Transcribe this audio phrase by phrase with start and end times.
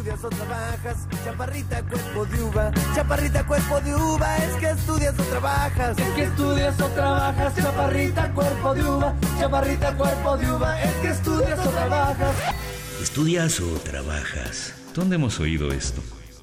[0.00, 5.22] Estudias o trabajas, chaparrita cuerpo de uva, chaparrita cuerpo de uva, es que estudias o
[5.24, 10.94] trabajas, es que estudias o trabajas, chaparrita cuerpo de uva, chaparrita cuerpo de uva, es
[10.94, 12.34] que estudias o trabajas.
[13.02, 14.74] ¿Estudias o trabajas?
[14.94, 16.02] ¿Dónde hemos oído esto?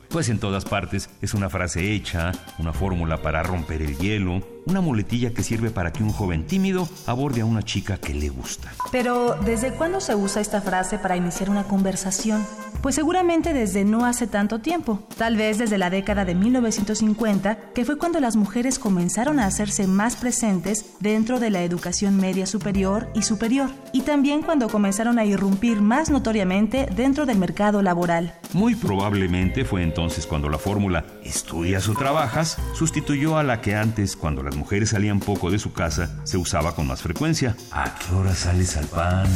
[0.09, 1.09] Pues en todas partes.
[1.23, 5.91] Es una frase hecha, una fórmula para romper el hielo, una muletilla que sirve para
[5.91, 8.71] que un joven tímido aborde a una chica que le gusta.
[8.91, 12.45] Pero, ¿desde cuándo se usa esta frase para iniciar una conversación?
[12.81, 17.85] Pues seguramente desde no hace tanto tiempo, tal vez desde la década de 1950, que
[17.85, 23.09] fue cuando las mujeres comenzaron a hacerse más presentes dentro de la educación media superior
[23.15, 28.33] y superior, y también cuando comenzaron a irrumpir más notoriamente dentro del mercado laboral.
[28.53, 34.15] Muy probablemente fue entonces cuando la fórmula estudias o trabajas sustituyó a la que antes,
[34.15, 37.55] cuando las mujeres salían poco de su casa, se usaba con más frecuencia.
[37.71, 39.27] ¿A qué hora sales al pan?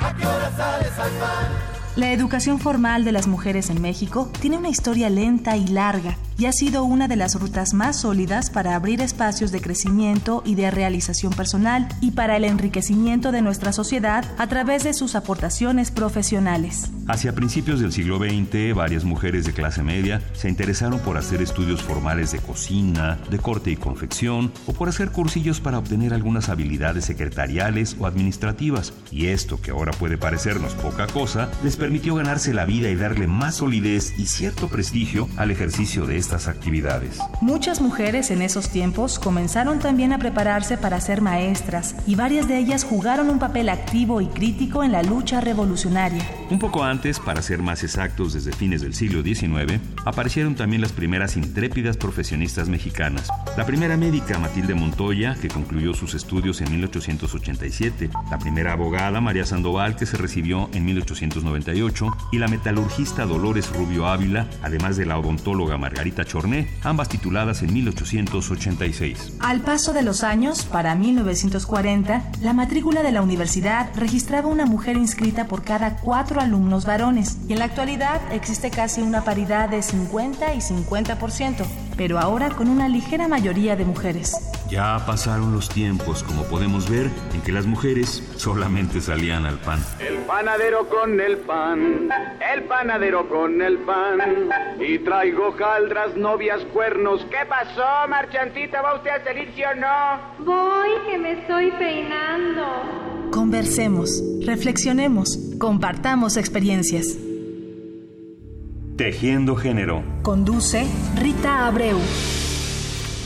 [0.00, 1.79] ¿A qué hora sales al pan?
[1.96, 6.46] La educación formal de las mujeres en México tiene una historia lenta y larga y
[6.46, 10.70] ha sido una de las rutas más sólidas para abrir espacios de crecimiento y de
[10.70, 16.90] realización personal y para el enriquecimiento de nuestra sociedad a través de sus aportaciones profesionales.
[17.08, 21.82] Hacia principios del siglo XX, varias mujeres de clase media se interesaron por hacer estudios
[21.82, 27.04] formales de cocina, de corte y confección, o por hacer cursillos para obtener algunas habilidades
[27.04, 28.92] secretariales o administrativas.
[29.10, 33.26] Y esto, que ahora puede parecernos poca cosa, les permitió ganarse la vida y darle
[33.26, 37.18] más solidez y cierto prestigio al ejercicio de estas actividades.
[37.40, 42.58] Muchas mujeres en esos tiempos comenzaron también a prepararse para ser maestras y varias de
[42.58, 46.22] ellas jugaron un papel activo y crítico en la lucha revolucionaria.
[46.50, 50.92] Un poco antes, para ser más exactos desde fines del siglo XIX, aparecieron también las
[50.92, 53.28] primeras intrépidas profesionistas mexicanas.
[53.56, 59.46] La primera médica, Matilde Montoya, que concluyó sus estudios en 1887, la primera abogada, María
[59.46, 60.84] Sandoval, que se recibió en
[61.72, 67.62] 1898, y la metalurgista Dolores Rubio Ávila, además de la odontóloga Margarita Chorné, ambas tituladas
[67.62, 69.38] en 1886.
[69.40, 74.96] Al paso de los años, para 1940, la matrícula de la universidad registraba una mujer
[74.96, 79.82] inscrita por cada cuatro alumnos varones y en la actualidad existe casi una paridad de
[79.82, 81.66] 50 y 50%,
[82.00, 84.34] pero ahora con una ligera mayoría de mujeres.
[84.70, 89.84] Ya pasaron los tiempos, como podemos ver, en que las mujeres solamente salían al pan.
[89.98, 92.08] El panadero con el pan,
[92.54, 94.18] el panadero con el pan.
[94.80, 97.20] Y traigo caldras, novias, cuernos.
[97.28, 98.80] ¿Qué pasó, marchantita?
[98.80, 100.46] ¿Va usted a salir, sí o no?
[100.46, 102.64] Voy, que me estoy peinando.
[103.30, 107.18] Conversemos, reflexionemos, compartamos experiencias.
[109.00, 110.04] Tejiendo género.
[110.20, 111.96] Conduce Rita Abreu.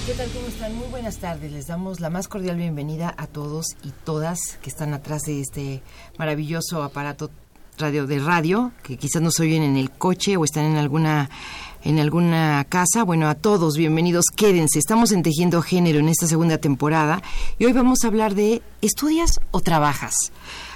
[0.06, 0.30] ¿Qué tal?
[0.30, 0.76] ¿Cómo están?
[0.76, 1.50] Muy buenas tardes.
[1.50, 5.82] Les damos la más cordial bienvenida a todos y todas que están atrás de este
[6.16, 7.28] maravilloso aparato
[7.76, 11.28] radio de radio, que quizás nos oyen en el coche o están en alguna
[11.82, 13.02] en alguna casa.
[13.02, 14.78] Bueno, a todos, bienvenidos, quédense.
[14.78, 17.20] Estamos en Tejiendo Género en esta segunda temporada
[17.58, 20.14] y hoy vamos a hablar de ¿estudias o trabajas?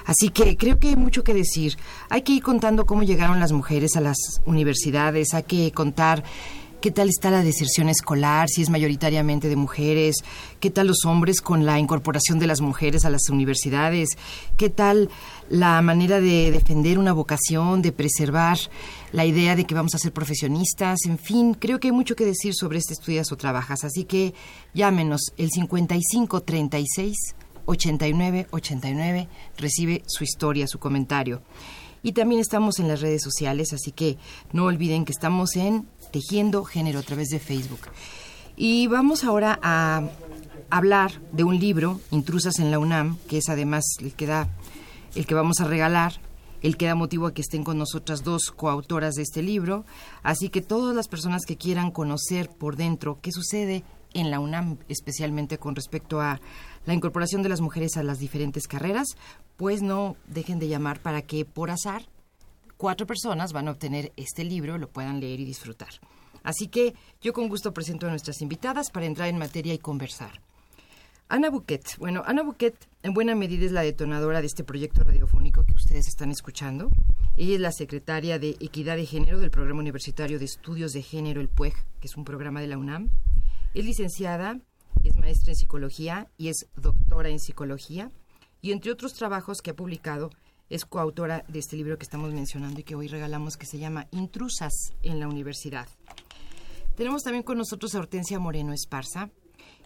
[0.09, 1.77] Así que creo que hay mucho que decir.
[2.09, 6.25] Hay que ir contando cómo llegaron las mujeres a las universidades, hay que contar
[6.81, 10.17] qué tal está la deserción escolar, si es mayoritariamente de mujeres,
[10.61, 14.09] qué tal los hombres con la incorporación de las mujeres a las universidades,
[14.57, 15.11] qué tal
[15.51, 18.59] la manera de defender una vocación, de preservar
[19.13, 22.25] la idea de que vamos a ser profesionistas, en fin, creo que hay mucho que
[22.25, 24.33] decir sobre este estudias o trabajas, así que
[24.73, 27.35] llámenos el 5536
[27.69, 31.43] 89 89 recibe su historia, su comentario.
[32.03, 34.17] Y también estamos en las redes sociales, así que
[34.53, 37.81] no olviden que estamos en Tejiendo Género a través de Facebook.
[38.57, 40.03] Y vamos ahora a
[40.71, 44.49] hablar de un libro, Intrusas en la UNAM, que es además el que da,
[45.15, 46.21] el que vamos a regalar,
[46.63, 49.85] el que da motivo a que estén con nosotras dos coautoras de este libro.
[50.23, 54.79] Así que todas las personas que quieran conocer por dentro qué sucede en la UNAM,
[54.89, 56.41] especialmente con respecto a
[56.89, 59.09] la incorporación de las mujeres a las diferentes carreras,
[59.59, 62.07] pues no dejen de llamar para que por azar
[62.79, 65.91] cuatro personas van a obtener este libro, lo puedan leer y disfrutar.
[66.43, 70.41] Así que yo con gusto presento a nuestras invitadas para entrar en materia y conversar.
[71.29, 71.99] Ana Buquet.
[71.99, 76.09] Bueno, Ana Buquet en buena medida es la detonadora de este proyecto radiofónico que ustedes
[76.09, 76.89] están escuchando.
[77.37, 81.43] Ella es la secretaria de Equidad de Género del Programa Universitario de Estudios de Género,
[81.43, 83.11] el PUEG, que es un programa de la UNAM.
[83.75, 84.59] Es licenciada,
[85.05, 88.11] es maestra en psicología y es doctora en psicología.
[88.61, 90.31] y entre otros trabajos que ha publicado
[90.69, 94.09] es coautora de este libro que estamos mencionando y que hoy regalamos que se llama
[94.11, 95.89] Intrusas en la Universidad.
[96.97, 99.31] Tenemos también con nosotros a Hortensia Moreno Esparza.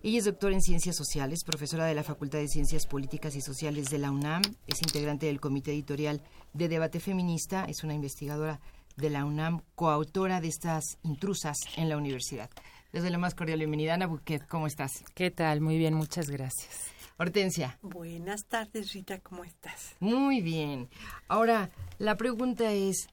[0.03, 3.91] Ella es doctora en Ciencias Sociales, profesora de la Facultad de Ciencias Políticas y Sociales
[3.91, 6.23] de la UNAM, es integrante del Comité Editorial
[6.55, 8.61] de Debate Feminista, es una investigadora
[8.97, 12.51] de la UNAM, coautora de estas intrusas en la universidad.
[12.93, 15.03] Desde la más cordial bienvenida, Ana Buquet, ¿cómo estás?
[15.15, 15.63] ¿Qué tal?
[15.63, 16.91] Muy bien, muchas gracias.
[17.17, 17.79] Hortensia.
[17.81, 19.97] Buenas tardes, Rita, ¿cómo estás?
[19.99, 20.91] Muy bien.
[21.27, 23.07] Ahora, la pregunta es,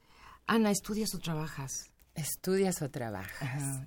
[0.47, 1.91] Ana, ¿estudias o trabajas?
[2.13, 3.79] ¿Estudias o trabajas?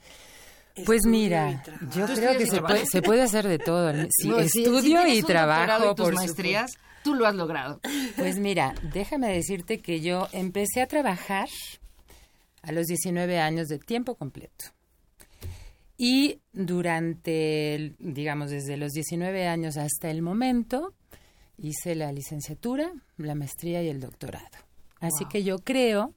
[0.86, 1.62] Pues mira,
[1.94, 3.92] yo creo que se puede, se puede, hacer de todo.
[4.18, 6.72] Si estudio y trabajo por maestrías,
[7.04, 7.82] tú lo has logrado.
[8.16, 11.50] Pues mira, déjame decirte que yo empecé a trabajar
[12.62, 14.72] a los 19 años de tiempo completo.
[15.96, 20.94] Y durante, digamos, desde los 19 años hasta el momento,
[21.58, 24.58] hice la licenciatura, la maestría y el doctorado.
[25.00, 26.14] Así que yo creo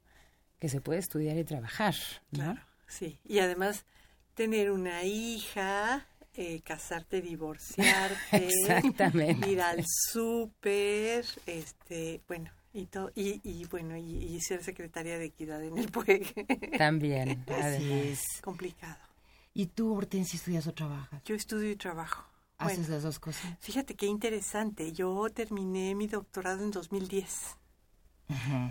[0.59, 1.95] que se puede estudiar y trabajar.
[2.31, 3.19] Claro, sí.
[3.25, 3.85] Y además
[4.33, 9.49] tener una hija, eh, casarte, divorciarte, Exactamente.
[9.49, 15.77] ir al súper, este, bueno, y, y, y bueno, y, ser secretaria de equidad en
[15.77, 16.45] el PUEG.
[16.77, 19.04] También, Así es complicado.
[19.57, 21.23] ¿Y tú, Hortensia, estudias o trabajas?
[21.23, 22.25] Yo estudio y trabajo.
[22.57, 23.57] ¿Haces las dos cosas?
[23.61, 24.91] Fíjate qué interesante.
[24.91, 27.55] Yo terminé mi doctorado en 2010.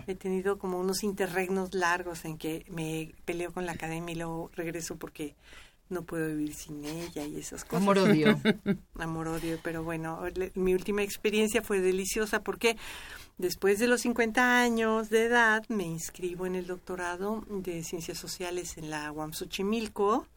[0.05, 4.51] He tenido como unos interregnos largos en que me peleo con la academia y luego
[4.53, 5.35] regreso porque
[5.89, 7.81] no puedo vivir sin ella y esas cosas.
[7.81, 8.39] Amor odio.
[8.99, 10.21] Amor odio, pero bueno,
[10.53, 12.77] mi última experiencia fue deliciosa porque
[13.39, 18.77] después de los 50 años de edad me inscribo en el doctorado de Ciencias Sociales
[18.77, 20.27] en la UAM Xochimilco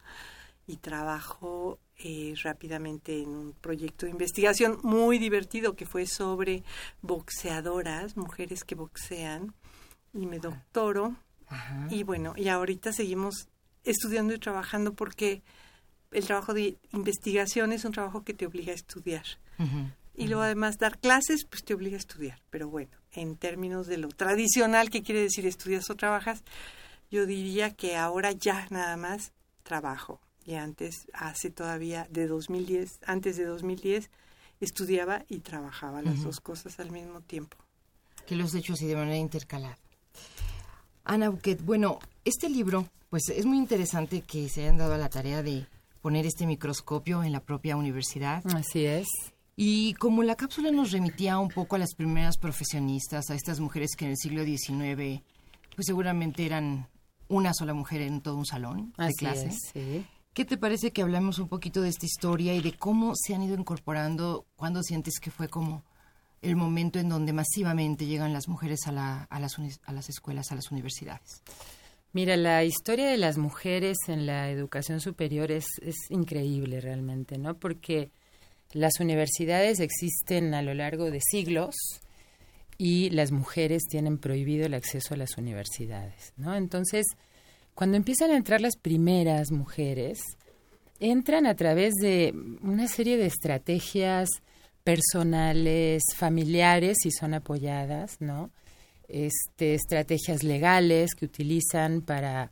[0.69, 6.63] y trabajo eh, rápidamente en un proyecto de investigación muy divertido que fue sobre
[7.01, 9.55] boxeadoras, mujeres que boxean,
[10.13, 11.15] y me doctoro.
[11.89, 13.47] Y bueno, y ahorita seguimos
[13.83, 15.41] estudiando y trabajando porque
[16.11, 19.25] el trabajo de investigación es un trabajo que te obliga a estudiar.
[20.15, 22.39] Y luego además dar clases, pues te obliga a estudiar.
[22.51, 26.43] Pero bueno, en términos de lo tradicional, que quiere decir estudias o trabajas,
[27.09, 29.33] yo diría que ahora ya nada más
[29.63, 34.09] trabajo y antes, hace todavía de 2010, antes de 2010,
[34.59, 37.57] estudiaba y trabajaba las dos cosas al mismo tiempo.
[38.25, 39.77] Que los he hecho así de manera intercalada.
[41.03, 45.09] Ana Buquet, bueno, este libro, pues es muy interesante que se hayan dado a la
[45.09, 45.65] tarea de
[46.01, 48.43] poner este microscopio en la propia universidad.
[48.55, 49.07] Así es.
[49.55, 53.95] Y como la cápsula nos remitía un poco a las primeras profesionistas, a estas mujeres
[53.97, 55.21] que en el siglo XIX,
[55.75, 56.87] pues seguramente eran
[57.27, 59.51] una sola mujer en todo un salón de clase.
[59.51, 60.05] sí.
[60.33, 63.43] ¿Qué te parece que hablemos un poquito de esta historia y de cómo se han
[63.43, 65.83] ido incorporando, cuando sientes que fue como
[66.41, 70.71] el momento en donde masivamente llegan las mujeres a, las, a las escuelas, a las
[70.71, 71.41] universidades?
[72.13, 77.55] Mira, la historia de las mujeres en la educación superior es, es increíble realmente, ¿no?
[77.55, 78.11] Porque
[78.71, 81.75] las universidades existen a lo largo de siglos
[82.77, 86.55] y las mujeres tienen prohibido el acceso a las universidades, ¿no?
[86.55, 87.05] Entonces,
[87.79, 90.19] cuando empiezan a entrar las primeras mujeres,
[90.99, 94.27] entran a través de una serie de estrategias
[94.83, 98.51] personales, familiares, si son apoyadas, ¿no?
[99.07, 102.51] Este, estrategias legales que utilizan para,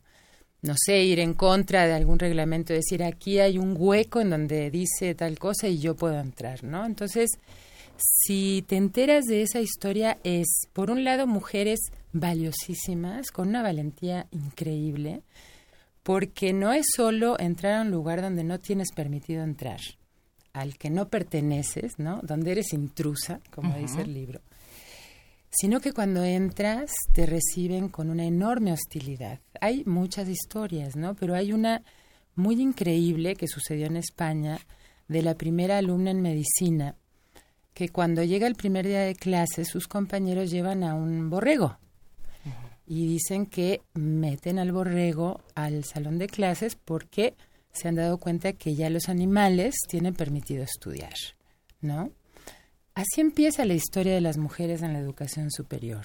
[0.62, 4.70] no sé, ir en contra de algún reglamento, decir aquí hay un hueco en donde
[4.70, 6.86] dice tal cosa y yo puedo entrar, ¿no?
[6.86, 7.32] Entonces,
[7.98, 11.80] si te enteras de esa historia, es, por un lado, mujeres
[12.12, 15.22] valiosísimas, con una valentía increíble,
[16.02, 19.80] porque no es solo entrar a un lugar donde no tienes permitido entrar,
[20.52, 22.20] al que no perteneces, ¿no?
[22.22, 24.40] Donde eres intrusa, como dice el libro,
[25.50, 29.40] sino que cuando entras te reciben con una enorme hostilidad.
[29.60, 31.14] Hay muchas historias, ¿no?
[31.14, 31.82] Pero hay una
[32.34, 34.58] muy increíble que sucedió en España
[35.08, 36.94] de la primera alumna en medicina
[37.74, 41.78] que cuando llega el primer día de clase sus compañeros llevan a un borrego
[42.88, 47.34] y dicen que meten al borrego al salón de clases porque
[47.72, 51.14] se han dado cuenta que ya los animales tienen permitido estudiar,
[51.80, 52.10] ¿no?
[52.94, 56.04] Así empieza la historia de las mujeres en la educación superior.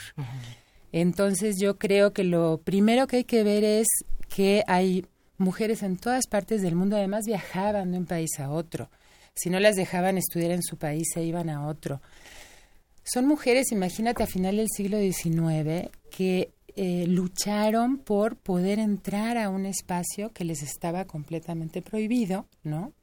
[0.91, 3.87] Entonces yo creo que lo primero que hay que ver es
[4.29, 5.05] que hay
[5.37, 8.91] mujeres en todas partes del mundo, además viajaban de un país a otro.
[9.33, 12.01] Si no las dejaban estudiar en su país, se iban a otro.
[13.03, 19.49] Son mujeres, imagínate, a final del siglo XIX, que eh, lucharon por poder entrar a
[19.49, 22.93] un espacio que les estaba completamente prohibido, ¿no?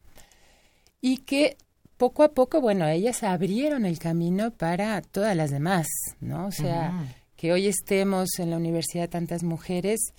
[1.00, 1.56] Y que
[1.96, 5.86] poco a poco, bueno, ellas abrieron el camino para todas las demás,
[6.20, 6.46] ¿no?
[6.46, 10.12] O sea, que hoy estemos en la universidad tantas mujeres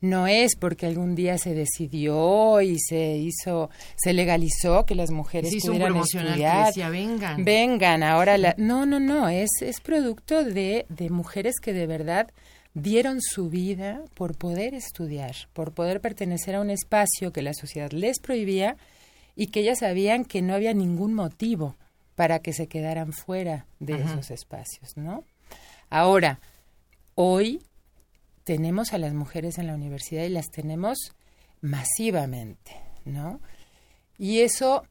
[0.00, 5.50] no es porque algún día se decidió y se hizo, se legalizó que las mujeres
[5.50, 6.62] se hizo pudieran un estudiar.
[6.62, 7.44] Que decía, vengan.
[7.44, 12.30] Vengan, ahora la, no, no, no, es, es producto de, de mujeres que de verdad
[12.76, 17.90] dieron su vida por poder estudiar, por poder pertenecer a un espacio que la sociedad
[17.90, 18.76] les prohibía
[19.34, 21.74] y que ellas sabían que no había ningún motivo
[22.16, 25.24] para que se quedaran fuera de esos espacios, ¿no?
[25.88, 26.38] Ahora,
[27.14, 27.62] hoy
[28.44, 30.98] tenemos a las mujeres en la universidad y las tenemos
[31.62, 33.40] masivamente, ¿no?
[34.18, 34.82] Y eso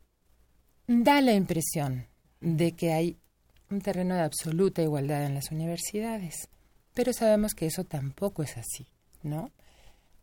[0.87, 2.07] da la impresión
[2.41, 3.17] de que hay
[3.69, 6.49] un terreno de absoluta igualdad en las universidades,
[6.95, 8.87] pero sabemos que eso tampoco es así,
[9.21, 9.51] ¿no?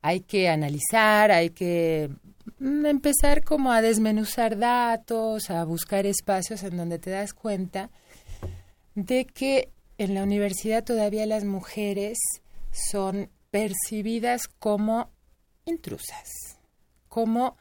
[0.01, 2.11] Hay que analizar, hay que
[2.59, 7.91] mm, empezar como a desmenuzar datos, a buscar espacios en donde te das cuenta
[8.97, 12.19] de que en la universidad todavía las mujeres
[12.73, 15.11] son percibidas como
[15.67, 16.59] intrusas,
[17.09, 17.57] como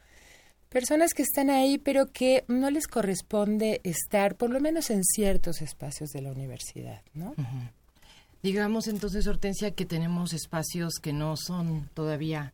[0.70, 5.60] personas que están ahí pero que no les corresponde estar por lo menos en ciertos
[5.60, 7.34] espacios de la universidad, ¿no?
[8.42, 12.52] Digamos entonces, Hortensia, que tenemos espacios que no son todavía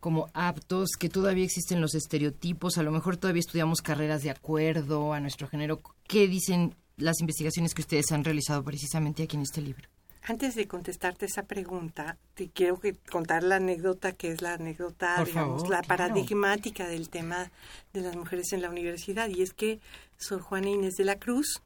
[0.00, 5.12] como aptos, que todavía existen los estereotipos, a lo mejor todavía estudiamos carreras de acuerdo
[5.12, 5.80] a nuestro género.
[6.08, 9.86] ¿Qué dicen las investigaciones que ustedes han realizado precisamente aquí en este libro?
[10.22, 15.16] Antes de contestarte esa pregunta, te quiero que contar la anécdota que es la anécdota,
[15.16, 15.88] Por digamos, favor, la claro.
[15.88, 17.50] paradigmática del tema
[17.92, 19.28] de las mujeres en la universidad.
[19.28, 19.80] Y es que
[20.18, 21.62] Sor Juana Inés de la Cruz,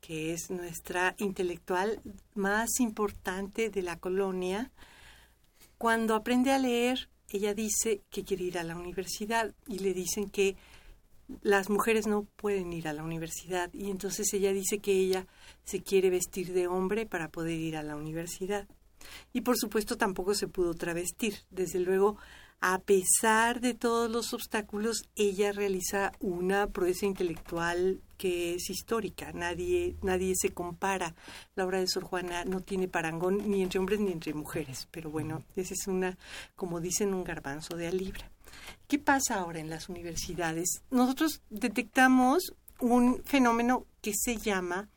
[0.00, 2.00] que es nuestra intelectual
[2.34, 4.70] más importante de la colonia,
[5.78, 10.28] cuando aprende a leer, ella dice que quiere ir a la universidad y le dicen
[10.28, 10.56] que
[11.42, 15.26] las mujeres no pueden ir a la universidad y entonces ella dice que ella
[15.64, 18.66] se quiere vestir de hombre para poder ir a la universidad.
[19.32, 21.36] Y por supuesto tampoco se pudo travestir.
[21.50, 22.16] Desde luego,
[22.60, 29.32] a pesar de todos los obstáculos, ella realiza una proeza intelectual que es histórica.
[29.32, 31.14] Nadie, nadie se compara.
[31.54, 34.88] La obra de Sor Juana no tiene parangón ni entre hombres ni entre mujeres.
[34.90, 36.18] Pero bueno, esa es una,
[36.54, 38.30] como dicen, un garbanzo de a libra.
[38.88, 40.82] ¿Qué pasa ahora en las universidades?
[40.90, 44.90] Nosotros detectamos un fenómeno que se llama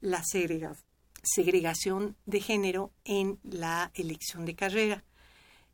[0.00, 0.76] la segrega-
[1.22, 5.04] segregación de género en la elección de carrera.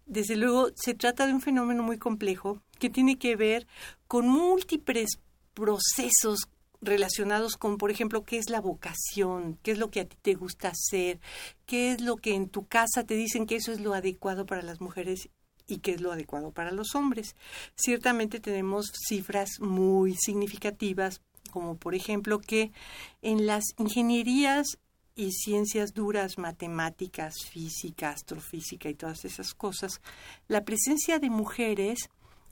[0.09, 3.67] Desde luego, se trata de un fenómeno muy complejo que tiene que ver
[4.07, 5.21] con múltiples
[5.53, 6.49] procesos
[6.81, 10.35] relacionados con, por ejemplo, qué es la vocación, qué es lo que a ti te
[10.35, 11.21] gusta hacer,
[11.67, 14.63] qué es lo que en tu casa te dicen que eso es lo adecuado para
[14.63, 15.29] las mujeres
[15.67, 17.37] y qué es lo adecuado para los hombres.
[17.77, 22.73] Ciertamente tenemos cifras muy significativas, como por ejemplo que
[23.21, 24.79] en las ingenierías
[25.19, 30.01] y ciencias duras, matemáticas, física, astrofísica y todas esas cosas,
[30.47, 32.09] la presencia de mujeres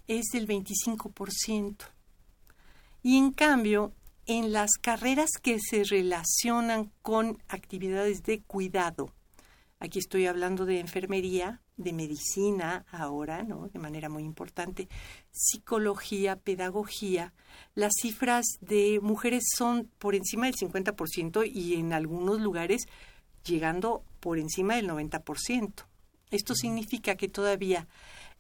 [0.09, 1.77] es del 25%.
[3.05, 3.93] Y en cambio,
[4.27, 9.13] en las carreras que se relacionan con actividades de cuidado,
[9.79, 13.69] aquí estoy hablando de enfermería, de medicina ahora, ¿no?
[13.69, 14.89] De manera muy importante,
[15.31, 17.35] psicología, pedagogía,
[17.75, 22.87] las cifras de mujeres son por encima del 50% y en algunos lugares
[23.45, 25.85] llegando por encima del 90%.
[26.31, 27.87] Esto significa que todavía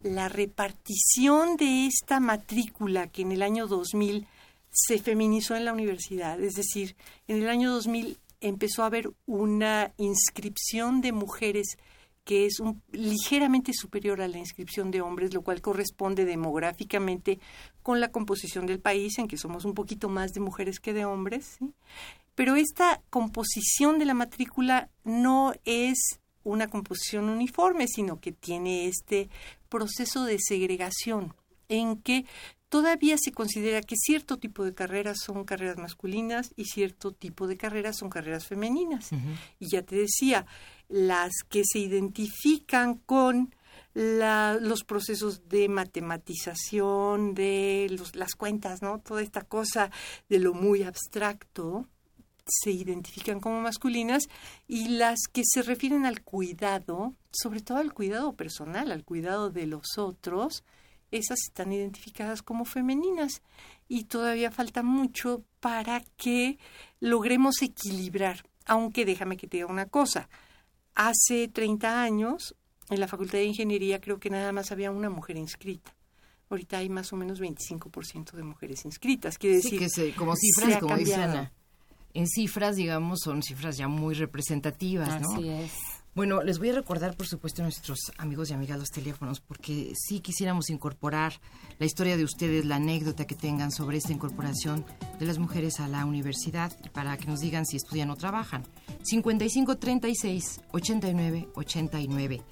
[0.00, 4.26] la repartición de esta matrícula que en el año 2000
[4.70, 6.96] se feminizó en la universidad, es decir,
[7.28, 11.76] en el año 2000 empezó a haber una inscripción de mujeres
[12.24, 12.60] que es
[12.90, 17.38] ligeramente superior a la inscripción de hombres, lo cual corresponde demográficamente
[17.84, 21.04] con la composición del país, en que somos un poquito más de mujeres que de
[21.04, 21.58] hombres.
[22.34, 29.28] Pero esta composición de la matrícula no es una composición uniforme, sino que tiene este
[29.68, 31.32] proceso de segregación
[31.68, 32.24] en que
[32.68, 37.56] todavía se considera que cierto tipo de carreras son carreras masculinas y cierto tipo de
[37.56, 39.10] carreras son carreras femeninas.
[39.58, 40.46] Y ya te decía,
[40.88, 43.54] las que se identifican con
[43.94, 48.98] la- los procesos de matematización, de los- las cuentas, ¿no?
[49.00, 49.90] Toda esta cosa
[50.28, 51.86] de lo muy abstracto
[52.46, 54.28] se identifican como masculinas
[54.68, 59.66] y las que se refieren al cuidado, sobre todo al cuidado personal, al cuidado de
[59.66, 60.62] los otros,
[61.16, 63.42] esas están identificadas como femeninas
[63.88, 66.58] y todavía falta mucho para que
[67.00, 68.44] logremos equilibrar.
[68.64, 70.28] Aunque déjame que te diga una cosa,
[70.94, 72.56] hace 30 años
[72.90, 75.94] en la Facultad de Ingeniería creo que nada más había una mujer inscrita.
[76.48, 79.38] ahorita hay más o menos 25% de mujeres inscritas.
[79.38, 81.52] Quiere decir, sí, que se, como cifras, como dice Ana,
[82.14, 85.34] en cifras, digamos, son cifras ya muy representativas, ¿no?
[85.34, 85.72] Así es.
[86.16, 89.92] Bueno, les voy a recordar, por supuesto, a nuestros amigos y amigas los teléfonos, porque
[89.94, 91.34] sí quisiéramos incorporar
[91.78, 94.86] la historia de ustedes, la anécdota que tengan sobre esta incorporación
[95.18, 98.62] de las mujeres a la universidad, para que nos digan si estudian o trabajan.
[99.02, 102.42] 55 36 89 89.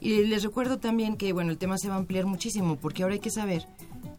[0.00, 3.14] Y les recuerdo también que, bueno, el tema se va a ampliar muchísimo, porque ahora
[3.14, 3.66] hay que saber,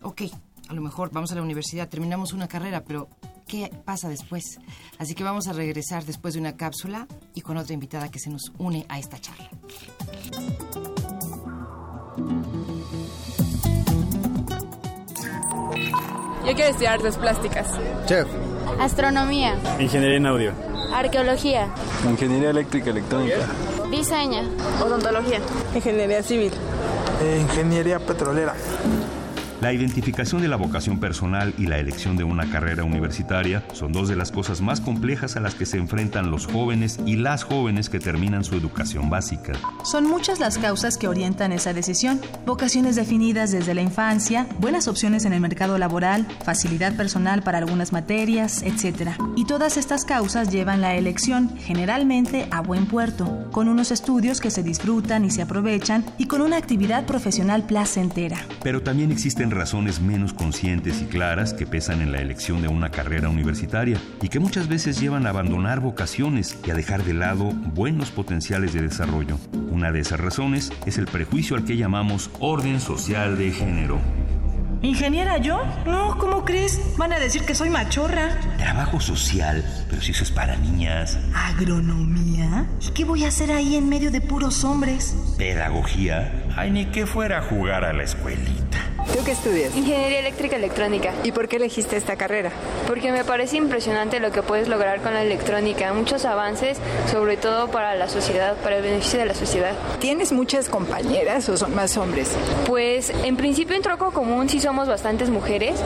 [0.02, 0.24] ok,
[0.68, 3.08] a lo mejor vamos a la universidad, terminamos una carrera, pero
[3.50, 4.60] qué pasa después.
[4.98, 8.30] Así que vamos a regresar después de una cápsula y con otra invitada que se
[8.30, 9.50] nos une a esta charla.
[16.46, 17.68] Yo quiero estudiar artes plásticas.
[18.06, 18.28] Chef.
[18.80, 19.60] Astronomía.
[19.80, 20.54] Ingeniería en audio.
[20.94, 21.68] Arqueología.
[22.10, 23.48] Ingeniería eléctrica electrónica.
[23.92, 24.42] Diseño.
[24.82, 25.40] Odontología.
[25.76, 26.54] Ingeniería civil.
[27.22, 28.56] Eh, ingeniería petrolera.
[29.62, 34.08] La identificación de la vocación personal y la elección de una carrera universitaria son dos
[34.08, 37.90] de las cosas más complejas a las que se enfrentan los jóvenes y las jóvenes
[37.90, 39.52] que terminan su educación básica.
[39.84, 42.22] Son muchas las causas que orientan esa decisión.
[42.46, 47.92] Vocaciones definidas desde la infancia, buenas opciones en el mercado laboral, facilidad personal para algunas
[47.92, 49.10] materias, etc.
[49.36, 54.52] Y todas estas causas llevan la elección generalmente a buen puerto, con unos estudios que
[54.52, 58.38] se disfrutan y se aprovechan y con una actividad profesional placentera.
[58.64, 62.90] Pero también existen razones menos conscientes y claras que pesan en la elección de una
[62.90, 67.52] carrera universitaria y que muchas veces llevan a abandonar vocaciones y a dejar de lado
[67.52, 69.38] buenos potenciales de desarrollo.
[69.72, 74.00] Una de esas razones es el prejuicio al que llamamos orden social de género.
[74.82, 75.62] ¿Ingeniera yo?
[75.86, 76.80] No, ¿cómo crees?
[76.98, 78.40] Van a decir que soy machorra.
[78.58, 81.18] Trabajo social, pero si eso es para niñas.
[81.36, 82.66] ¿Agronomía?
[82.80, 85.18] ¿Y qué voy a hacer ahí en medio de puros hombres?
[85.38, 86.32] Pedagogía.
[86.56, 88.90] Ay, ni que fuera a jugar a la escuelita.
[89.14, 89.76] ¿Tú qué estudias?
[89.76, 91.14] Ingeniería eléctrica electrónica.
[91.24, 92.52] ¿Y por qué elegiste esta carrera?
[92.86, 95.92] Porque me parece impresionante lo que puedes lograr con la electrónica.
[95.94, 96.78] Muchos avances,
[97.10, 99.72] sobre todo para la sociedad, para el beneficio de la sociedad.
[100.00, 102.36] ¿Tienes muchas compañeras o son más hombres?
[102.68, 105.80] Pues en principio en troco común sí somos bastantes mujeres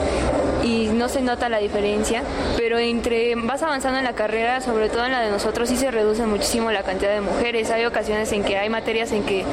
[0.62, 2.22] y no se nota la diferencia,
[2.58, 5.90] pero entre vas avanzando en la carrera, sobre todo en la de nosotros, sí se
[5.90, 7.70] reduce muchísimo la cantidad de mujeres.
[7.70, 9.44] Hay ocasiones en que hay materias en que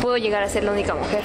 [0.00, 1.22] puedo llegar a ser la única mujer.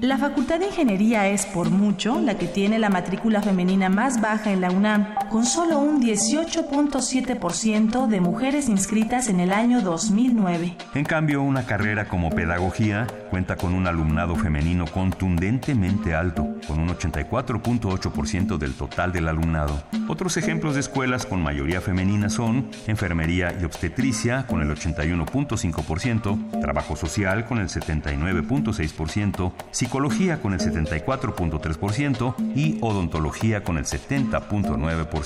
[0.00, 4.50] La Facultad de Ingeniería es, por mucho, la que tiene la matrícula femenina más baja
[4.50, 10.76] en la UNAM, con solo un 18.7% de mujeres inscritas en el año 2009.
[10.94, 16.88] En cambio, una carrera como pedagogía cuenta con un alumnado femenino contundentemente alto, con un
[16.88, 19.80] 84.8% del total del alumnado.
[20.08, 26.96] Otros ejemplos de escuelas con mayoría femenina son enfermería y obstetricia con el 81.5%, trabajo
[26.96, 35.19] social con el 79.6%, psicología con el 74.3% y odontología con el 70.9%.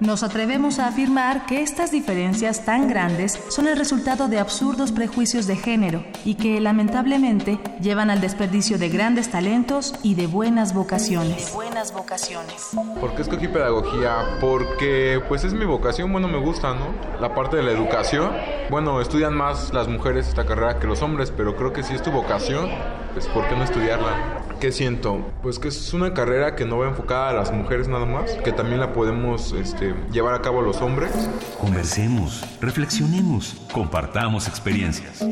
[0.00, 5.46] Nos atrevemos a afirmar que estas diferencias tan grandes son el resultado de absurdos prejuicios
[5.46, 11.52] de género y que lamentablemente llevan al desperdicio de grandes talentos y de buenas vocaciones.
[11.54, 12.70] buenas vocaciones.
[13.00, 14.16] ¿Por qué escogí pedagogía?
[14.40, 16.86] Porque pues es mi vocación, bueno, me gusta, ¿no?
[17.20, 18.32] La parte de la educación.
[18.70, 22.02] Bueno, estudian más las mujeres esta carrera que los hombres, pero creo que si es
[22.02, 22.68] tu vocación,
[23.12, 24.42] pues ¿por qué no estudiarla?
[24.60, 25.24] ¿Qué siento?
[25.42, 28.52] Pues que es una carrera que no va enfocada a las mujeres nada más, que
[28.52, 31.12] también la podemos este, llevar a cabo los hombres.
[31.60, 35.24] Conversemos, reflexionemos, compartamos experiencias.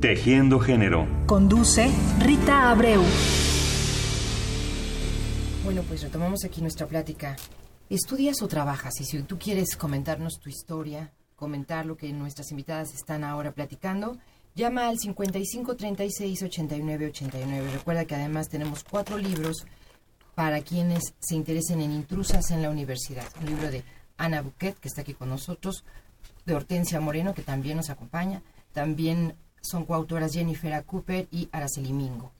[0.00, 1.06] Tejiendo Género.
[1.26, 3.02] Conduce Rita Abreu.
[5.64, 7.36] Bueno, pues retomamos aquí nuestra plática.
[7.88, 9.00] ¿Estudias o trabajas?
[9.00, 14.18] Y si tú quieres comentarnos tu historia, comentar lo que nuestras invitadas están ahora platicando,
[14.54, 17.70] llama al 55 36 89 89.
[17.72, 19.66] Recuerda que además tenemos cuatro libros
[20.34, 23.26] para quienes se interesen en intrusas en la universidad.
[23.40, 23.84] Un libro de
[24.16, 25.84] Ana Buquet, que está aquí con nosotros,
[26.46, 28.42] de Hortensia Moreno, que también nos acompaña.
[28.72, 32.32] También son coautoras Jennifer Cooper y Araceli Mingo.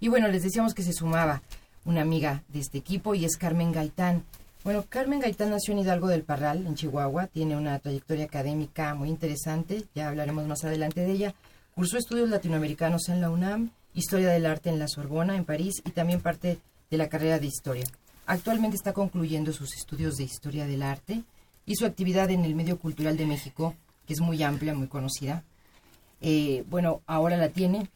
[0.00, 1.42] Y bueno, les decíamos que se sumaba
[1.84, 4.24] una amiga de este equipo y es Carmen Gaitán.
[4.62, 7.26] Bueno, Carmen Gaitán nació en Hidalgo del Parral, en Chihuahua.
[7.26, 9.84] Tiene una trayectoria académica muy interesante.
[9.94, 11.34] Ya hablaremos más adelante de ella.
[11.78, 15.92] Cursó estudios latinoamericanos en la UNAM, Historia del Arte en la Sorbona, en París, y
[15.92, 16.58] también parte
[16.90, 17.84] de la carrera de Historia.
[18.26, 21.22] Actualmente está concluyendo sus estudios de Historia del Arte
[21.66, 23.76] y su actividad en el medio cultural de México,
[24.08, 25.44] que es muy amplia, muy conocida.
[26.20, 27.88] Eh, bueno, ahora la tiene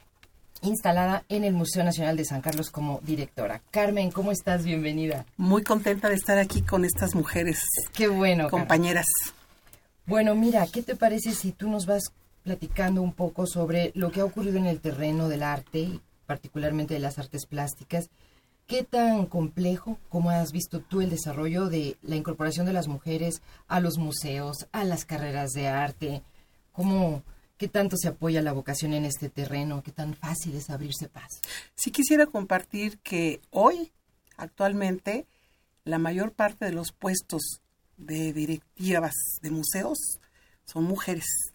[0.62, 3.62] instalada en el Museo Nacional de San Carlos como directora.
[3.72, 4.62] Carmen, ¿cómo estás?
[4.62, 5.26] Bienvenida.
[5.36, 7.58] Muy contenta de estar aquí con estas mujeres.
[7.92, 8.48] Qué bueno.
[8.48, 9.06] Compañeras.
[10.06, 12.12] Bueno, mira, ¿qué te parece si tú nos vas
[12.42, 17.00] platicando un poco sobre lo que ha ocurrido en el terreno del arte, particularmente de
[17.00, 18.10] las artes plásticas.
[18.66, 23.42] ¿Qué tan complejo, cómo has visto tú el desarrollo de la incorporación de las mujeres
[23.68, 26.22] a los museos, a las carreras de arte?
[26.72, 27.22] ¿Cómo,
[27.58, 29.82] ¿Qué tanto se apoya la vocación en este terreno?
[29.82, 31.40] ¿Qué tan fácil es abrirse paso?
[31.74, 33.92] Sí quisiera compartir que hoy,
[34.36, 35.26] actualmente,
[35.84, 37.60] la mayor parte de los puestos
[37.96, 39.98] de directivas de museos
[40.64, 41.51] son mujeres.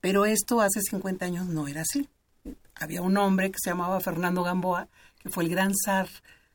[0.00, 2.08] Pero esto hace 50 años no era así.
[2.74, 6.08] Había un hombre que se llamaba Fernando Gamboa, que fue el gran zar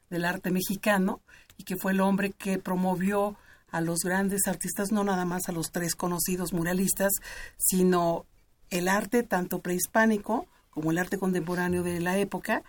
[0.10, 1.22] del arte mexicano
[1.58, 3.36] y que fue el hombre que promovió
[3.70, 7.12] a los grandes artistas, no nada más a los tres conocidos muralistas,
[7.58, 8.26] sino
[8.70, 12.64] el arte tanto prehispánico como el arte contemporáneo de la época.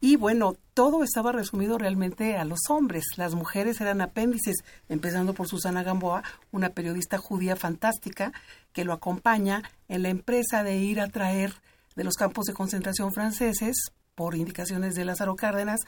[0.00, 3.04] Y bueno, todo estaba resumido realmente a los hombres.
[3.16, 4.56] Las mujeres eran apéndices,
[4.88, 8.32] empezando por Susana Gamboa, una periodista judía fantástica
[8.72, 11.54] que lo acompaña en la empresa de ir a traer
[11.94, 15.80] de los campos de concentración franceses, por indicaciones de Lázaro Cárdenas,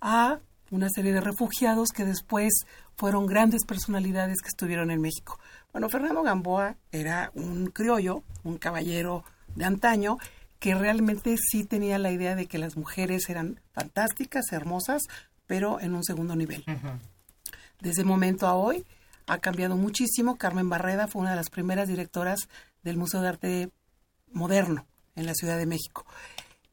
[0.00, 0.38] a
[0.70, 2.52] una serie de refugiados que después
[2.96, 5.38] fueron grandes personalidades que estuvieron en México.
[5.72, 9.24] Bueno, Fernando Gamboa era un criollo, un caballero
[9.54, 10.18] de antaño,
[10.66, 15.00] que realmente sí tenía la idea de que las mujeres eran fantásticas, hermosas,
[15.46, 16.64] pero en un segundo nivel.
[17.80, 18.84] Desde momento a hoy
[19.28, 20.34] ha cambiado muchísimo.
[20.34, 22.48] Carmen Barreda fue una de las primeras directoras
[22.82, 23.70] del Museo de Arte
[24.32, 26.04] Moderno en la Ciudad de México.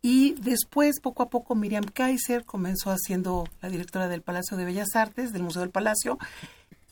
[0.02, 4.96] Y después, poco a poco, Miriam Kaiser comenzó haciendo la directora del Palacio de Bellas
[4.96, 6.18] Artes, del Museo del Palacio,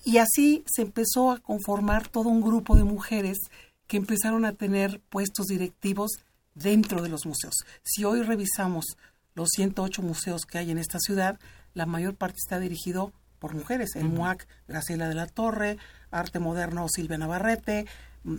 [0.06, 3.40] y así se empezó a conformar todo un grupo de mujeres
[3.88, 6.12] que empezaron a tener puestos directivos
[6.54, 7.56] dentro de los museos.
[7.84, 8.98] Si hoy revisamos
[9.34, 11.40] los 108 museos que hay en esta ciudad,
[11.74, 13.96] la mayor parte está dirigido por mujeres.
[13.96, 15.78] El MUAC, Graciela de la Torre,
[16.12, 17.88] Arte Moderno, Silvia Navarrete,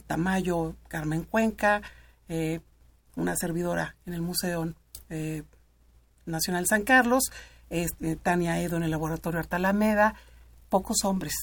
[0.06, 1.82] Tamayo, Carmen Cuenca,
[2.28, 2.60] eh,
[3.16, 4.72] una servidora en el Museo
[5.10, 5.42] eh,
[6.24, 7.24] Nacional San Carlos,
[7.68, 10.14] este, Tania Edo en el Laboratorio Artalameda,
[10.68, 11.34] pocos hombres.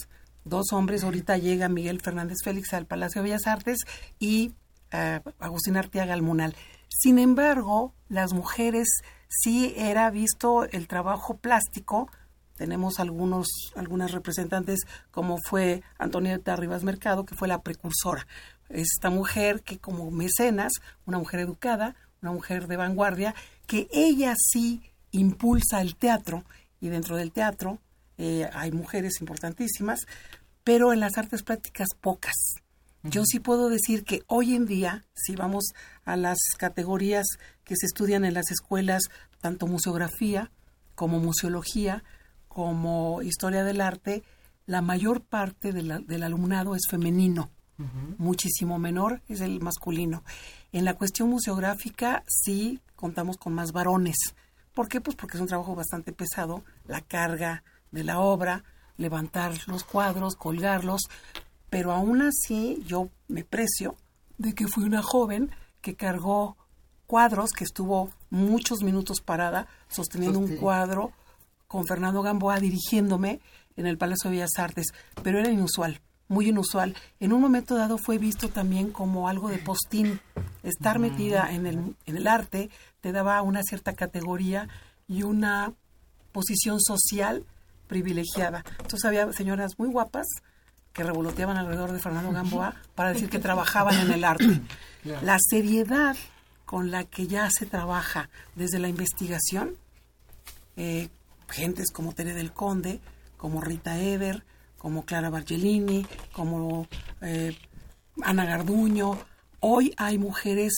[0.46, 3.80] Dos hombres, ahorita llega Miguel Fernández Félix al Palacio de Bellas Artes
[4.20, 4.54] y
[4.94, 6.56] uh, Agustín Arteaga al Munal.
[6.88, 8.88] Sin embargo, las mujeres
[9.28, 12.10] sí era visto el trabajo plástico.
[12.56, 14.80] Tenemos algunos, algunas representantes,
[15.12, 18.26] como fue Antonieta Rivas Mercado, que fue la precursora
[18.70, 20.74] esta mujer que como mecenas,
[21.06, 23.36] una mujer educada, una mujer de vanguardia,
[23.68, 26.44] que ella sí impulsa el teatro
[26.80, 27.80] y dentro del teatro
[28.18, 30.02] eh, hay mujeres importantísimas,
[30.64, 32.36] pero en las artes prácticas pocas.
[33.04, 35.72] Yo sí puedo decir que hoy en día, si vamos
[36.04, 37.26] a las categorías
[37.64, 39.04] que se estudian en las escuelas,
[39.40, 40.52] tanto museografía
[40.96, 42.04] como museología,
[42.48, 44.24] como historia del arte,
[44.66, 47.50] la mayor parte del alumnado es femenino
[48.18, 50.24] muchísimo menor es el masculino.
[50.72, 54.18] En la cuestión museográfica sí contamos con más varones.
[54.74, 55.02] ¿Por qué?
[55.02, 58.64] Pues porque es un trabajo bastante pesado, la carga de la obra,
[58.98, 61.04] levantar los cuadros, colgarlos,
[61.70, 63.96] pero aún así yo me precio
[64.38, 65.52] de que fui una joven
[65.82, 66.58] que cargó
[67.08, 71.12] cuadros, que estuvo muchos minutos parada sosteniendo un cuadro
[71.68, 73.40] con Fernando Gamboa dirigiéndome
[73.76, 74.88] en el Palacio de Bellas Artes,
[75.24, 76.96] pero era inusual muy inusual.
[77.20, 80.22] En un momento dado fue visto también como algo de postín.
[80.64, 82.70] Estar metida en el, en el arte
[83.02, 84.70] te daba una cierta categoría
[85.08, 85.74] y una
[86.32, 87.46] posición social
[87.88, 88.64] privilegiada.
[88.80, 90.28] Entonces había señoras muy guapas
[90.94, 94.62] que revoloteaban alrededor de Fernando Gamboa para decir que trabajaban en el arte.
[95.04, 96.18] La seriedad
[96.66, 99.76] con la que ya se trabaja desde la investigación,
[100.78, 101.10] eh,
[101.48, 103.00] gentes como Tere del Conde,
[103.38, 104.44] como Rita Ever,
[104.78, 106.88] como Clara Bargelini, como
[107.22, 107.58] eh,
[108.22, 109.18] Ana Garduño.
[109.60, 110.74] Hoy hay mujeres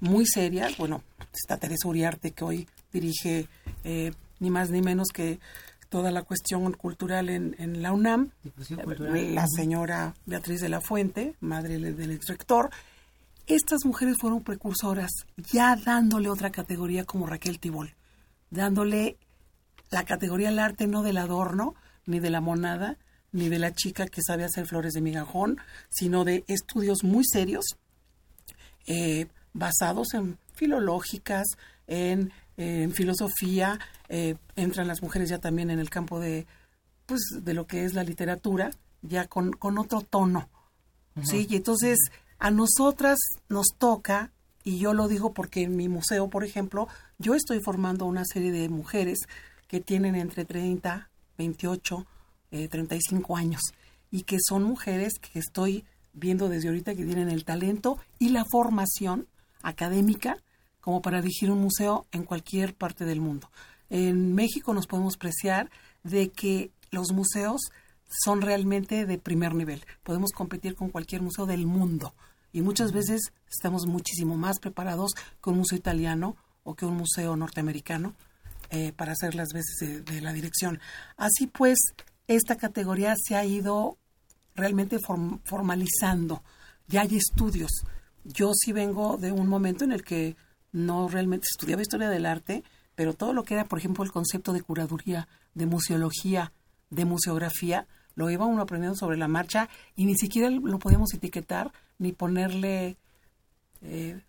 [0.00, 0.76] muy serias.
[0.78, 1.02] Bueno,
[1.32, 3.48] está Teresa Uriarte, que hoy dirige
[3.84, 5.38] eh, ni más ni menos que
[5.88, 8.30] toda la cuestión cultural en, la UNAM.
[9.34, 12.70] La señora Beatriz de la Fuente, madre del exrector.
[13.46, 17.94] Estas mujeres fueron precursoras, ya dándole otra categoría como Raquel Tibol,
[18.50, 19.16] dándole
[19.90, 21.74] la categoría al arte no del adorno
[22.06, 22.98] ni de la monada,
[23.32, 25.58] ni de la chica que sabe hacer flores de migajón,
[25.90, 27.64] sino de estudios muy serios
[28.86, 31.46] eh, basados en filológicas,
[31.86, 32.32] en,
[32.94, 36.46] filosofía, eh, entran las mujeres ya también en el campo de,
[37.06, 38.70] pues, de lo que es la literatura,
[39.02, 40.48] ya con, con otro tono.
[41.22, 41.46] ¿sí?
[41.48, 41.98] Y entonces
[42.38, 46.88] a nosotras nos toca, y yo lo digo porque en mi museo, por ejemplo,
[47.18, 49.20] yo estoy formando una serie de mujeres
[49.68, 52.06] que tienen entre 30, 28,
[52.70, 53.60] 35 eh, años
[54.10, 58.44] y que son mujeres que estoy viendo desde ahorita que tienen el talento y la
[58.50, 59.28] formación
[59.62, 60.38] académica
[60.80, 63.50] como para dirigir un museo en cualquier parte del mundo.
[63.90, 65.70] En México nos podemos preciar
[66.02, 67.60] de que los museos
[68.08, 69.84] son realmente de primer nivel.
[70.02, 72.14] Podemos competir con cualquier museo del mundo
[72.52, 77.36] y muchas veces estamos muchísimo más preparados que un museo italiano o que un museo
[77.36, 78.14] norteamericano
[78.70, 80.80] eh, para hacer las veces de, la dirección.
[81.16, 81.78] Así pues,
[82.26, 83.98] esta categoría se ha ido
[84.54, 84.98] realmente
[85.44, 86.42] formalizando.
[86.88, 87.70] Ya hay estudios.
[88.24, 90.36] Yo sí vengo de un momento en el que
[90.72, 92.64] no realmente estudiaba historia del arte,
[92.96, 96.52] pero todo lo que era, por ejemplo, el concepto de curaduría, de museología,
[96.90, 101.70] de museografía, lo iba uno aprendiendo sobre la marcha y ni siquiera lo podíamos etiquetar
[101.98, 102.96] ni ponerle
[103.82, 104.20] eh,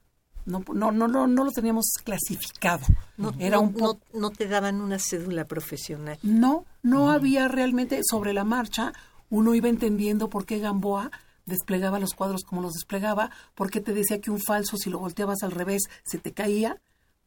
[0.46, 2.86] no, no, no, no, no lo teníamos clasificado.
[3.18, 3.76] No, Era un
[4.14, 6.18] no, te daban una cédula profesional.
[6.24, 8.94] No, no había realmente sobre la marcha.
[9.30, 11.12] Uno iba entendiendo por qué Gamboa
[11.46, 15.00] desplegaba los cuadros como los desplegaba, por qué te decía que un falso, si lo
[15.00, 16.78] volteabas al revés, se te caía,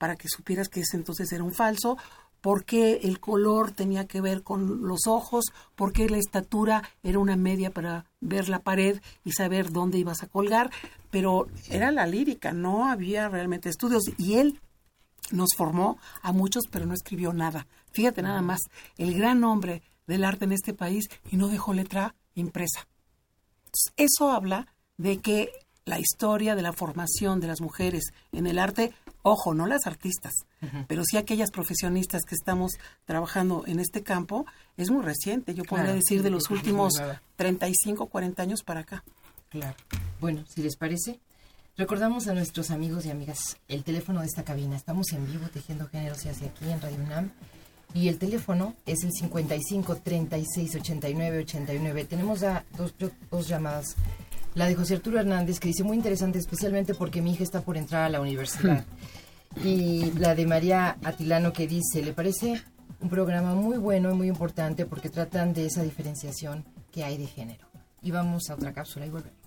[0.01, 1.99] para que supieras que ese entonces era un falso,
[2.41, 5.45] por qué el color tenía que ver con los ojos,
[5.77, 10.23] por qué la estatura era una media para ver la pared y saber dónde ibas
[10.23, 10.71] a colgar,
[11.11, 14.59] pero era la lírica, no había realmente estudios y él
[15.33, 17.67] nos formó a muchos, pero no escribió nada.
[17.93, 18.61] Fíjate nada más,
[18.97, 22.89] el gran hombre del arte en este país y no dejó letra impresa.
[23.99, 25.51] Eso habla de que
[25.85, 30.33] la historia de la formación de las mujeres en el arte, ojo, no las artistas,
[30.89, 32.73] pero sí aquellas profesionistas que estamos
[33.05, 35.55] trabajando en este campo, es muy reciente.
[35.55, 36.95] Yo podría decir de los últimos
[37.37, 39.05] 35, 40 años para acá.
[39.49, 39.77] Claro.
[40.21, 41.19] Bueno, si les parece,
[41.77, 44.77] recordamos a nuestros amigos y amigas el teléfono de esta cabina.
[44.77, 47.31] Estamos en vivo tejiendo géneros y hacia aquí en Radio UNAM.
[47.93, 52.05] Y el teléfono es el 55 36 89 89.
[52.05, 52.95] Tenemos ya dos,
[53.31, 53.97] dos llamadas.
[54.61, 57.79] La de José Arturo Hernández, que dice muy interesante, especialmente porque mi hija está por
[57.79, 58.85] entrar a la universidad.
[59.65, 62.61] y la de María Atilano, que dice, ¿le parece
[63.01, 67.27] un programa muy bueno y muy importante porque tratan de esa diferenciación que hay de
[67.27, 67.67] género?
[68.03, 69.40] Y vamos a otra cápsula y volvemos.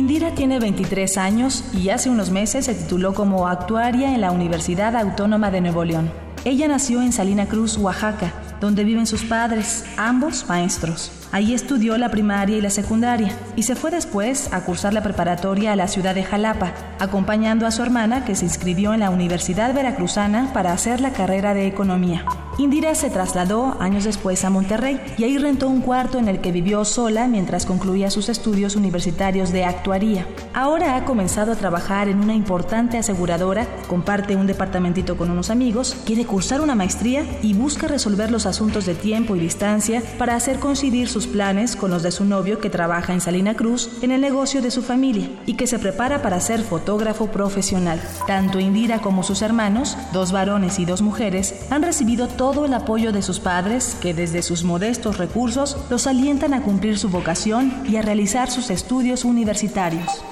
[0.00, 4.96] Indira tiene 23 años y hace unos meses se tituló como actuaria en la Universidad
[4.96, 6.10] Autónoma de Nuevo León.
[6.46, 8.32] Ella nació en Salina Cruz, Oaxaca,
[8.62, 11.12] donde viven sus padres, ambos maestros.
[11.32, 15.72] Allí estudió la primaria y la secundaria y se fue después a cursar la preparatoria
[15.72, 19.74] a la ciudad de Jalapa, acompañando a su hermana que se inscribió en la Universidad
[19.74, 22.24] Veracruzana para hacer la carrera de economía.
[22.58, 26.52] Indira se trasladó años después a Monterrey y ahí rentó un cuarto en el que
[26.52, 30.26] vivió sola mientras concluía sus estudios universitarios de actuaría.
[30.52, 35.96] Ahora ha comenzado a trabajar en una importante aseguradora, comparte un departamentito con unos amigos,
[36.04, 40.58] quiere cursar una maestría y busca resolver los asuntos de tiempo y distancia para hacer
[40.58, 44.20] coincidir sus planes con los de su novio que trabaja en Salina Cruz en el
[44.20, 48.00] negocio de su familia y que se prepara para ser fotógrafo profesional.
[48.26, 53.12] Tanto Indira como sus hermanos, dos varones y dos mujeres, han recibido todo el apoyo
[53.12, 57.96] de sus padres que desde sus modestos recursos los alientan a cumplir su vocación y
[57.96, 60.24] a realizar sus estudios universitarios.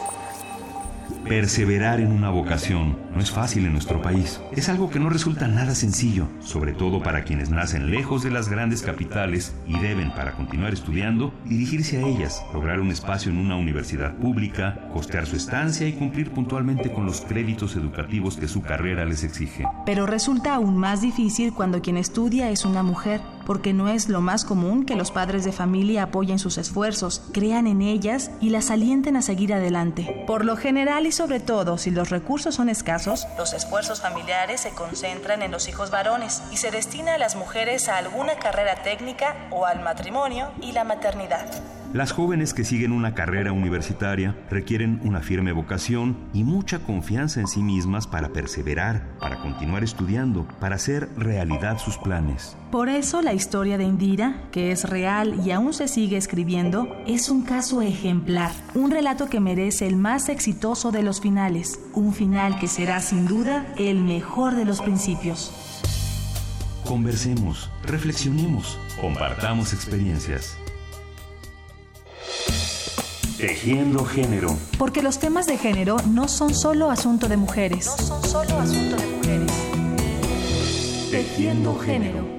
[1.29, 4.41] Perseverar en una vocación no es fácil en nuestro país.
[4.57, 8.49] Es algo que no resulta nada sencillo, sobre todo para quienes nacen lejos de las
[8.49, 13.57] grandes capitales y deben, para continuar estudiando, dirigirse a ellas, lograr un espacio en una
[13.57, 19.05] universidad pública, costear su estancia y cumplir puntualmente con los créditos educativos que su carrera
[19.05, 19.67] les exige.
[19.85, 24.21] Pero resulta aún más difícil cuando quien estudia es una mujer porque no es lo
[24.21, 28.71] más común que los padres de familia apoyen sus esfuerzos, crean en ellas y las
[28.71, 30.25] alienten a seguir adelante.
[30.27, 34.73] Por lo general y sobre todo si los recursos son escasos, los esfuerzos familiares se
[34.73, 39.49] concentran en los hijos varones y se destina a las mujeres a alguna carrera técnica
[39.51, 41.49] o al matrimonio y la maternidad.
[41.95, 47.47] Las jóvenes que siguen una carrera universitaria requieren una firme vocación y mucha confianza en
[47.47, 52.55] sí mismas para perseverar, para continuar estudiando, para hacer realidad sus planes.
[52.71, 57.31] Por eso la historia de Indira, que es real y aún se sigue escribiendo, es
[57.31, 62.59] un caso ejemplar, un relato que merece el más exitoso de los finales, un final
[62.59, 65.55] que será sin duda el mejor de los principios.
[66.85, 70.59] Conversemos, reflexionemos, compartamos experiencias.
[73.39, 74.57] Tejiendo género.
[74.79, 77.87] Porque los temas de género no son solo asunto de mujeres.
[77.87, 79.53] No son solo asunto de mujeres.
[81.11, 82.39] Tejiendo género.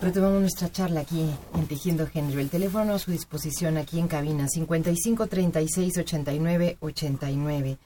[0.00, 2.38] Retomamos nuestra charla aquí en Tejiendo Género.
[2.38, 7.78] El teléfono a su disposición aquí en cabina 55 36 89 89.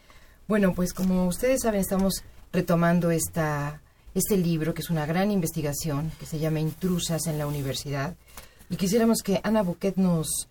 [0.47, 3.81] Bueno, pues como ustedes saben, estamos retomando esta,
[4.15, 8.15] este libro, que es una gran investigación, que se llama Intrusas en la Universidad.
[8.69, 10.49] Y quisiéramos que Ana Bouquet nos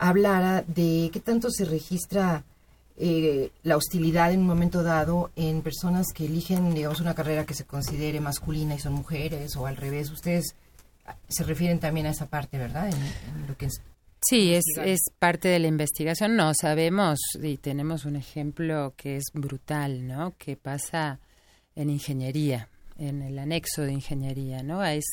[0.00, 2.42] hablara de qué tanto se registra
[2.96, 7.54] eh, la hostilidad en un momento dado en personas que eligen, digamos, una carrera que
[7.54, 10.10] se considere masculina y son mujeres, o al revés.
[10.10, 10.54] Ustedes
[11.28, 12.88] se refieren también a esa parte, ¿verdad?
[12.88, 13.82] En, lo que es
[14.22, 16.36] Sí, es, es parte de la investigación.
[16.36, 20.34] No, sabemos y tenemos un ejemplo que es brutal, ¿no?
[20.36, 21.20] Que pasa
[21.74, 24.84] en ingeniería, en el anexo de ingeniería, ¿no?
[24.84, 25.04] Es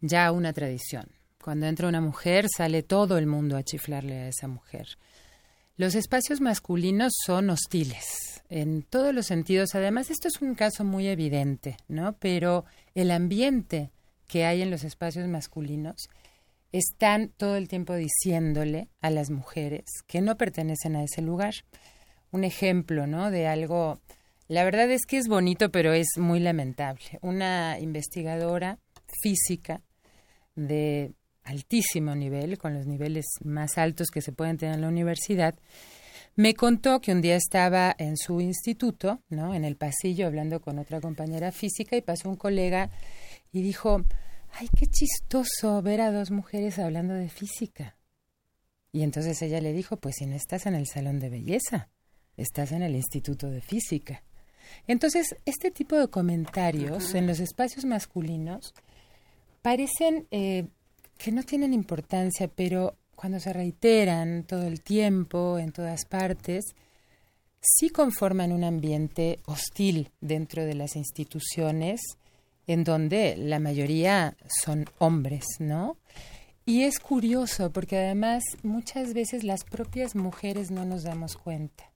[0.00, 1.15] ya una tradición.
[1.46, 4.98] Cuando entra una mujer, sale todo el mundo a chiflarle a esa mujer.
[5.76, 9.76] Los espacios masculinos son hostiles en todos los sentidos.
[9.76, 12.14] Además, esto es un caso muy evidente, ¿no?
[12.18, 12.64] Pero
[12.96, 13.92] el ambiente
[14.26, 16.08] que hay en los espacios masculinos
[16.72, 21.54] están todo el tiempo diciéndole a las mujeres que no pertenecen a ese lugar.
[22.32, 23.30] Un ejemplo, ¿no?
[23.30, 24.00] De algo,
[24.48, 27.20] la verdad es que es bonito, pero es muy lamentable.
[27.22, 28.80] Una investigadora
[29.22, 29.80] física
[30.56, 31.14] de
[31.46, 35.54] altísimo nivel, con los niveles más altos que se pueden tener en la universidad,
[36.34, 39.54] me contó que un día estaba en su instituto, ¿no?
[39.54, 42.90] En el pasillo hablando con otra compañera física y pasó un colega
[43.52, 44.02] y dijo,
[44.52, 47.96] ay, qué chistoso ver a dos mujeres hablando de física.
[48.92, 51.88] Y entonces ella le dijo, pues si no estás en el salón de belleza,
[52.36, 54.22] estás en el instituto de física.
[54.86, 58.74] Entonces, este tipo de comentarios en los espacios masculinos
[59.62, 60.66] parecen eh,
[61.18, 66.64] que no tienen importancia, pero cuando se reiteran todo el tiempo, en todas partes,
[67.60, 72.00] sí conforman un ambiente hostil dentro de las instituciones
[72.66, 75.96] en donde la mayoría son hombres, ¿no?
[76.64, 81.92] Y es curioso porque además muchas veces las propias mujeres no nos damos cuenta.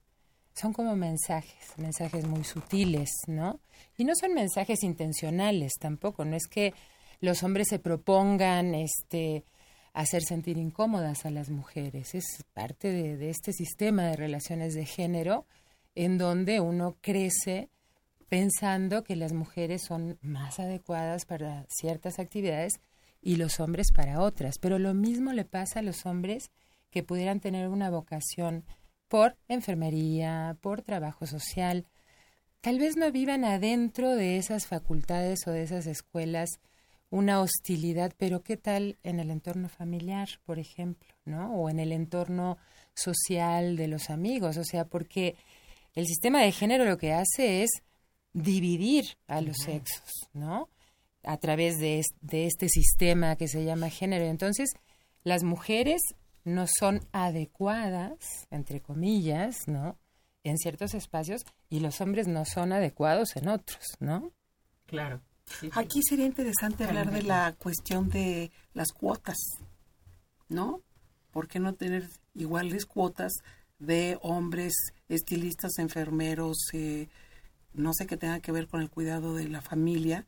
[0.54, 3.58] Son como mensajes, mensajes muy sutiles, ¿no?
[3.96, 6.72] Y no son mensajes intencionales tampoco, no es que
[7.20, 9.44] los hombres se propongan este
[9.92, 14.86] hacer sentir incómodas a las mujeres, es parte de, de este sistema de relaciones de
[14.86, 15.46] género
[15.94, 17.68] en donde uno crece
[18.28, 22.74] pensando que las mujeres son más adecuadas para ciertas actividades
[23.20, 24.58] y los hombres para otras.
[24.58, 26.50] Pero lo mismo le pasa a los hombres
[26.90, 28.64] que pudieran tener una vocación
[29.08, 31.86] por enfermería, por trabajo social.
[32.60, 36.60] Tal vez no vivan adentro de esas facultades o de esas escuelas
[37.10, 41.52] una hostilidad, pero ¿qué tal en el entorno familiar, por ejemplo, ¿no?
[41.54, 42.56] O en el entorno
[42.94, 45.36] social de los amigos, o sea, porque
[45.94, 47.70] el sistema de género lo que hace es
[48.32, 50.68] dividir a los sexos, ¿no?
[51.24, 54.24] A través de, de este sistema que se llama género.
[54.24, 54.70] Entonces,
[55.24, 56.00] las mujeres
[56.44, 59.98] no son adecuadas, entre comillas, ¿no?
[60.44, 64.32] En ciertos espacios y los hombres no son adecuados en otros, ¿no?
[64.86, 65.20] Claro.
[65.72, 69.38] Aquí sería interesante hablar de la cuestión de las cuotas,
[70.48, 70.80] ¿no?
[71.30, 73.32] ¿Por qué no tener iguales cuotas
[73.78, 74.74] de hombres,
[75.08, 77.08] estilistas, enfermeros, eh,
[77.72, 80.26] no sé qué tenga que ver con el cuidado de la familia,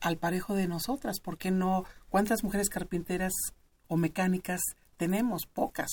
[0.00, 1.20] al parejo de nosotras.
[1.20, 1.84] ¿Por qué no?
[2.08, 3.32] ¿Cuántas mujeres carpinteras
[3.88, 4.60] o mecánicas
[4.96, 5.46] tenemos?
[5.46, 5.90] Pocas.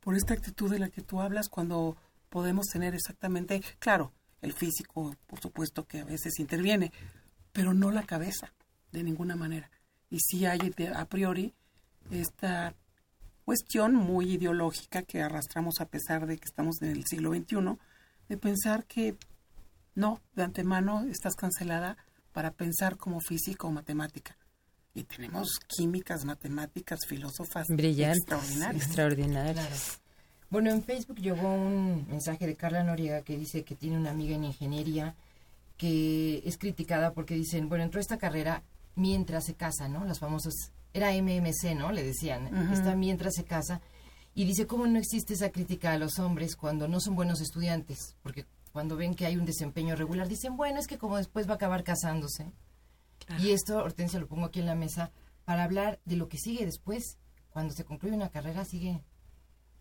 [0.00, 1.96] Por esta actitud de la que tú hablas, cuando
[2.28, 6.92] podemos tener exactamente, claro, el físico, por supuesto que a veces interviene,
[7.58, 8.52] pero no la cabeza,
[8.92, 9.68] de ninguna manera.
[10.10, 11.52] Y sí hay a priori
[12.08, 12.72] esta
[13.44, 17.76] cuestión muy ideológica que arrastramos a pesar de que estamos en el siglo XXI,
[18.28, 19.16] de pensar que
[19.96, 21.96] no, de antemano estás cancelada
[22.32, 24.36] para pensar como físico o matemática.
[24.94, 28.86] Y tenemos químicas, matemáticas, filósofas Brillantes, extraordinarias.
[28.86, 30.00] extraordinarias.
[30.48, 34.36] Bueno, en Facebook llegó un mensaje de Carla Noriega que dice que tiene una amiga
[34.36, 35.16] en ingeniería
[35.78, 38.64] que es criticada porque dicen, bueno, entró esta carrera
[38.96, 40.04] mientras se casa, ¿no?
[40.04, 41.92] Las famosas, era MMC, ¿no?
[41.92, 43.80] Le decían, está mientras se casa.
[44.34, 48.16] Y dice, ¿cómo no existe esa crítica a los hombres cuando no son buenos estudiantes?
[48.22, 51.52] Porque cuando ven que hay un desempeño regular, dicen, bueno, es que como después va
[51.52, 52.52] a acabar casándose.
[53.38, 55.12] Y esto, Hortensia, lo pongo aquí en la mesa
[55.44, 57.18] para hablar de lo que sigue después.
[57.50, 59.02] Cuando se concluye una carrera, sigue.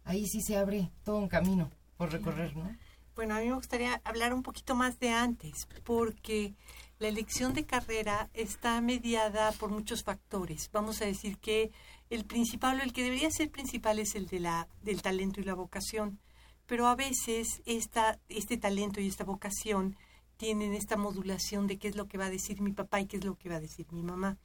[0.04, 2.70] Ahí sí se abre todo un camino por recorrer, ¿no?
[3.18, 6.54] Bueno, a mí me gustaría hablar un poquito más de antes, porque
[7.00, 10.70] la elección de carrera está mediada por muchos factores.
[10.72, 11.72] Vamos a decir que
[12.10, 15.44] el principal, o el que debería ser principal, es el de la, del talento y
[15.44, 16.20] la vocación
[16.68, 19.98] pero a veces esta, este talento y esta vocación
[20.36, 23.18] tienen esta modulación de qué es lo que va a decir mi papá y qué
[23.18, 24.38] es lo que va a decir mi mamá.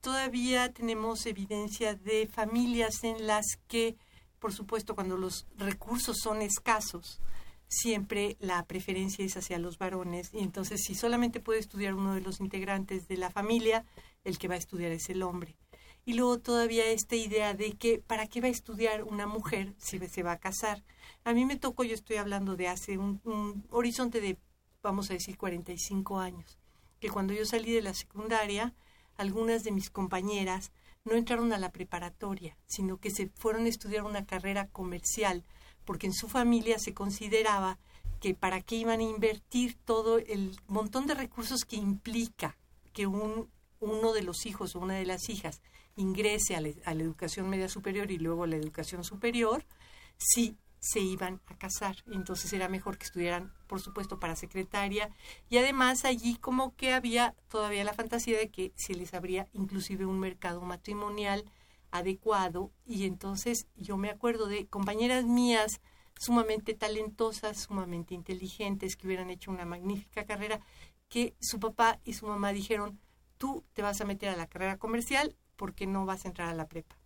[0.00, 3.96] Todavía tenemos evidencia de familias en las que,
[4.38, 7.20] por supuesto, cuando los recursos son escasos,
[7.68, 12.20] siempre la preferencia es hacia los varones y entonces si solamente puede estudiar uno de
[12.20, 13.84] los integrantes de la familia,
[14.24, 15.56] el que va a estudiar es el hombre.
[16.04, 19.98] Y luego todavía esta idea de que para qué va a estudiar una mujer si
[19.98, 20.82] se va a casar.
[21.24, 24.38] A mí me tocó, yo estoy hablando de hace un, un horizonte de,
[24.82, 26.58] vamos a decir, 45 años,
[26.98, 28.74] que cuando yo salí de la secundaria,
[29.16, 30.72] algunas de mis compañeras
[31.04, 35.44] no entraron a la preparatoria, sino que se fueron a estudiar una carrera comercial,
[35.88, 37.78] porque en su familia se consideraba
[38.20, 42.58] que para qué iban a invertir todo el montón de recursos que implica
[42.92, 43.48] que un,
[43.80, 45.62] uno de los hijos o una de las hijas
[45.96, 49.64] ingrese a, a la educación media superior y luego a la educación superior,
[50.18, 51.96] si se iban a casar.
[52.12, 55.08] Entonces era mejor que estudiaran, por supuesto, para secretaria.
[55.48, 60.04] Y además allí como que había todavía la fantasía de que se les abría inclusive
[60.04, 61.46] un mercado matrimonial
[61.90, 62.70] adecuado.
[62.86, 65.80] Y entonces yo me acuerdo de compañeras mías
[66.18, 70.60] sumamente talentosas, sumamente inteligentes, que hubieran hecho una magnífica carrera,
[71.08, 72.98] que su papá y su mamá dijeron,
[73.38, 76.54] tú te vas a meter a la carrera comercial porque no vas a entrar a
[76.54, 76.98] la prepa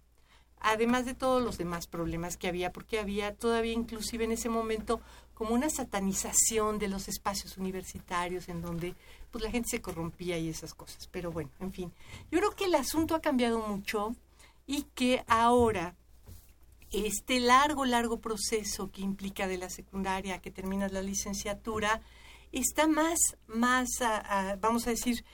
[0.63, 5.01] además de todos los demás problemas que había, porque había todavía inclusive en ese momento
[5.35, 8.95] como una satanización de los espacios universitarios en donde
[9.31, 11.09] pues la gente se corrompía y esas cosas.
[11.09, 11.93] Pero bueno, en fin,
[12.31, 14.15] yo creo que el asunto ha cambiado mucho
[14.67, 15.97] y que ahora
[16.91, 22.03] este largo, largo proceso que implica de la secundaria que terminas la licenciatura
[22.53, 23.89] está más, más,
[24.61, 25.25] vamos a decir,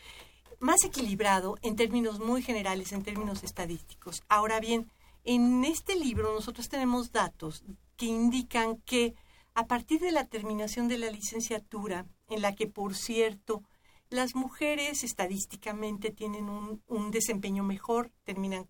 [0.60, 4.22] más equilibrado en términos muy generales, en términos estadísticos.
[4.28, 4.90] Ahora bien,
[5.24, 7.64] en este libro nosotros tenemos datos
[7.96, 9.14] que indican que
[9.54, 13.64] a partir de la terminación de la licenciatura, en la que, por cierto,
[14.08, 18.68] las mujeres estadísticamente tienen un, desempeño mejor, terminan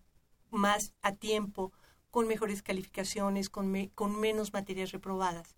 [0.51, 1.71] más a tiempo,
[2.11, 5.55] con mejores calificaciones, con, con menos materias reprobadas.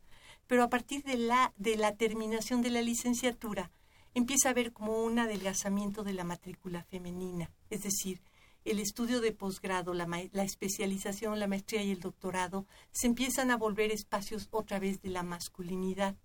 [0.48, 3.72] Pero a partir de la, de la terminación de la licenciatura,
[4.14, 7.50] empieza a haber como un adelgazamiento de la matrícula femenina.
[7.70, 8.22] Es decir,
[8.66, 13.58] el estudio de posgrado, la, la, especialización, la maestría y el doctorado se empiezan a
[13.58, 16.16] volver espacios otra vez de la masculinidad.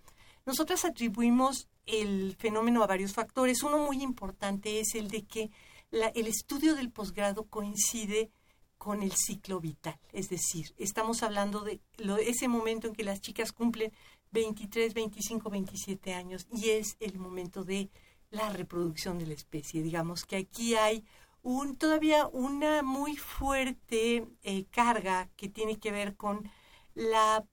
[0.45, 3.63] Nosotras atribuimos el fenómeno a varios factores.
[3.63, 5.51] Uno muy importante es el de que
[5.91, 8.31] el estudio del posgrado coincide
[8.79, 9.99] con el ciclo vital.
[10.13, 11.81] Es decir, estamos hablando de
[12.27, 13.93] ese momento en que las chicas cumplen
[14.33, 17.91] 23, 25, 27 años y es el momento de
[18.31, 19.83] la reproducción de la especie.
[19.83, 21.05] Digamos que aquí hay
[21.43, 26.51] un, todavía una muy fuerte eh, carga que tiene que ver con
[26.95, 27.45] la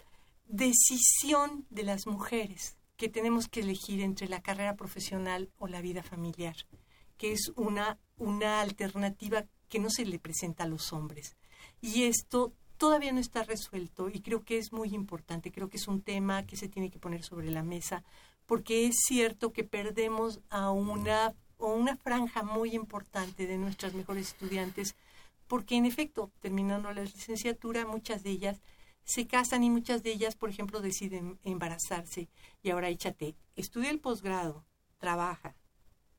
[0.45, 6.03] decisión de las mujeres que tenemos que elegir entre la carrera profesional o la vida
[6.03, 6.55] familiar,
[7.17, 11.35] que es una, una alternativa que no se le presenta a los hombres.
[11.81, 15.87] Y esto todavía no está resuelto y creo que es muy importante, creo que es
[15.87, 18.03] un tema que se tiene que poner sobre la mesa,
[18.45, 24.29] porque es cierto que perdemos a una o una franja muy importante de nuestras mejores
[24.29, 24.95] estudiantes,
[25.47, 28.61] porque en efecto, terminando la licenciatura, muchas de ellas
[29.05, 32.29] se casan y muchas de ellas, por ejemplo, deciden embarazarse
[32.61, 34.65] y ahora échate, estudia el posgrado,
[34.97, 35.55] trabaja,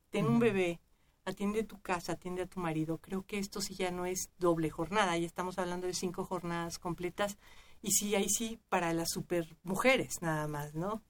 [0.09, 0.79] ten un bebé,
[1.25, 2.99] atiende tu casa, atiende a tu marido.
[2.99, 6.79] Creo que esto sí ya no es doble jornada, ya estamos hablando de cinco jornadas
[6.79, 7.37] completas
[7.81, 11.03] y sí, ahí sí, para las super mujeres nada más, ¿no?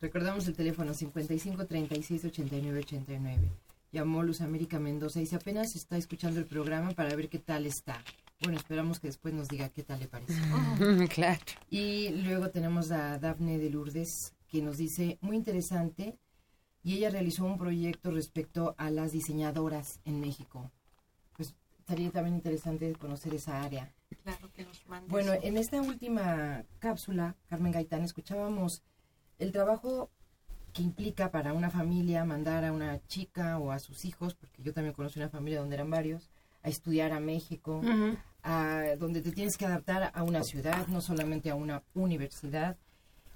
[0.00, 3.52] Recordamos el teléfono 55 36 89 89.
[3.92, 7.66] Llamó Luz América Mendoza y se apenas está escuchando el programa para ver qué tal
[7.66, 8.02] está.
[8.40, 10.40] Bueno, esperamos que después nos diga qué tal le parece.
[11.14, 11.40] claro.
[11.68, 16.18] Y luego tenemos a Dafne de Lourdes que nos dice, muy interesante,
[16.82, 20.70] y ella realizó un proyecto respecto a las diseñadoras en México.
[21.36, 23.92] Pues estaría también interesante conocer esa área.
[24.22, 28.82] Claro que nos Bueno, en esta última cápsula, Carmen Gaitán, escuchábamos
[29.38, 30.10] el trabajo
[30.72, 34.72] que implica para una familia mandar a una chica o a sus hijos, porque yo
[34.72, 36.30] también conocí una familia donde eran varios,
[36.62, 37.82] a estudiar a México,
[38.42, 42.76] a, donde te tienes que adaptar a una ciudad, no solamente a una universidad.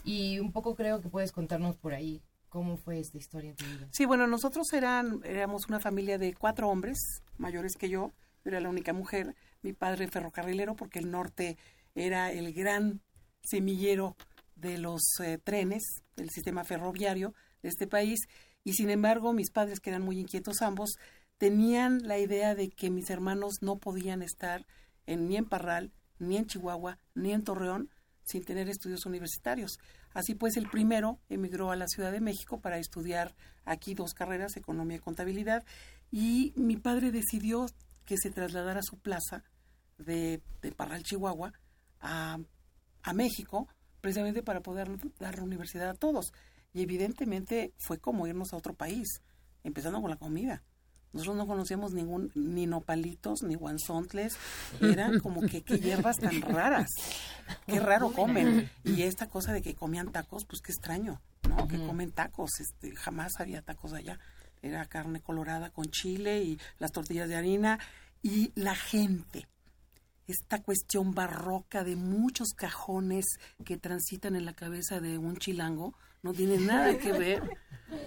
[0.05, 2.21] Y un poco creo que puedes contarnos por ahí
[2.55, 3.65] cómo fue esta historia tu.
[3.91, 6.97] Sí, bueno, nosotros eran, éramos una familia de cuatro hombres
[7.37, 8.13] mayores que yo,
[8.45, 11.59] yo era la única mujer, mi padre ferrocarrilero, porque el norte
[11.97, 13.01] era el gran
[13.43, 14.15] semillero
[14.55, 15.83] de los eh, trenes,
[16.15, 18.21] del sistema ferroviario de este país,
[18.63, 20.93] y sin embargo mis padres, que eran muy inquietos ambos,
[21.39, 24.65] tenían la idea de que mis hermanos no podían estar
[25.07, 27.91] en, ni en Parral, ni en Chihuahua, ni en Torreón,
[28.23, 29.81] sin tener estudios universitarios.
[30.15, 33.35] Así pues, el primero emigró a la Ciudad de México para estudiar
[33.65, 35.65] aquí dos carreras, economía y contabilidad,
[36.11, 37.67] y mi padre decidió
[38.05, 39.43] que se trasladara su plaza
[39.99, 41.53] de, de Parral, Chihuahua,
[42.01, 42.39] a,
[43.03, 43.69] a México,
[44.01, 44.89] precisamente para poder
[45.19, 46.33] dar la universidad a todos.
[46.73, 49.21] Y evidentemente fue como irnos a otro país,
[49.65, 50.63] empezando con la comida.
[51.15, 54.37] Nosotros no conocíamos ningún, ni nopalitos, ni guanzontles,
[54.81, 56.91] eran como que qué hierbas tan raras,
[57.67, 58.69] qué raro comen.
[58.83, 61.69] Y esta cosa de que comían tacos, pues qué extraño, ¿no?
[61.69, 64.19] Que comen tacos, este, jamás había tacos allá.
[64.61, 67.79] Era carne colorada con chile y las tortillas de harina
[68.21, 69.47] y la gente.
[70.27, 73.25] Esta cuestión barroca de muchos cajones
[73.65, 77.43] que transitan en la cabeza de un chilango no tiene nada que ver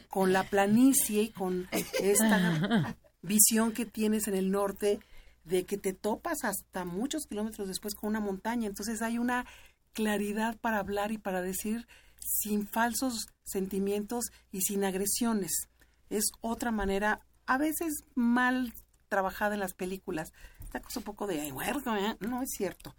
[0.10, 1.68] con la planicie y con
[2.02, 5.00] esta visión que tienes en el norte
[5.44, 8.68] de que te topas hasta muchos kilómetros después con una montaña.
[8.68, 9.46] Entonces hay una
[9.94, 11.88] claridad para hablar y para decir
[12.20, 15.52] sin falsos sentimientos y sin agresiones.
[16.10, 18.74] Es otra manera, a veces mal
[19.08, 20.34] trabajada en las películas.
[20.68, 22.18] Esta cosa un poco de, ¿eh?
[22.20, 22.94] no es cierto.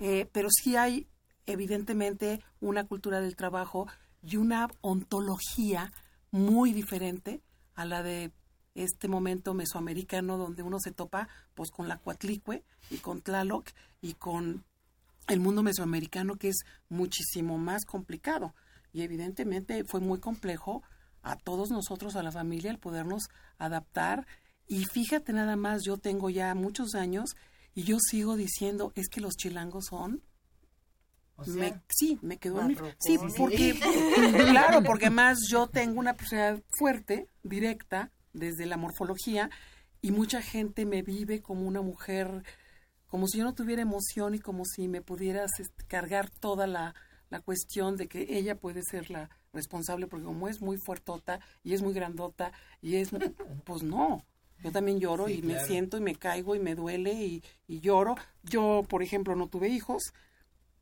[0.00, 1.06] Eh, pero sí hay,
[1.46, 3.86] evidentemente, una cultura del trabajo
[4.24, 5.92] y una ontología
[6.32, 7.42] muy diferente
[7.76, 8.32] a la de
[8.74, 13.70] este momento mesoamericano donde uno se topa pues con la Cuatlicue y con Tlaloc
[14.02, 14.64] y con
[15.28, 18.52] el mundo mesoamericano que es muchísimo más complicado
[18.92, 20.82] y evidentemente fue muy complejo
[21.22, 23.28] a todos nosotros a la familia el podernos
[23.58, 24.26] adaptar
[24.68, 27.36] y fíjate nada más yo tengo ya muchos años
[27.74, 30.22] y yo sigo diciendo es que los chilangos son
[31.88, 33.78] sí, me quedó en mi, sí, porque
[34.50, 39.50] claro, porque más yo tengo una personalidad fuerte, directa, desde la morfología
[40.00, 42.42] y mucha gente me vive como una mujer,
[43.06, 46.94] como si yo no tuviera emoción y como si me pudieras este, cargar toda la,
[47.30, 51.74] la cuestión de que ella puede ser la responsable porque como es muy fuertota y
[51.74, 52.52] es muy grandota
[52.82, 53.10] y es
[53.64, 54.22] pues no
[54.62, 58.16] yo también lloro y me siento y me caigo y me duele y, y, lloro
[58.42, 60.12] yo por ejemplo no tuve hijos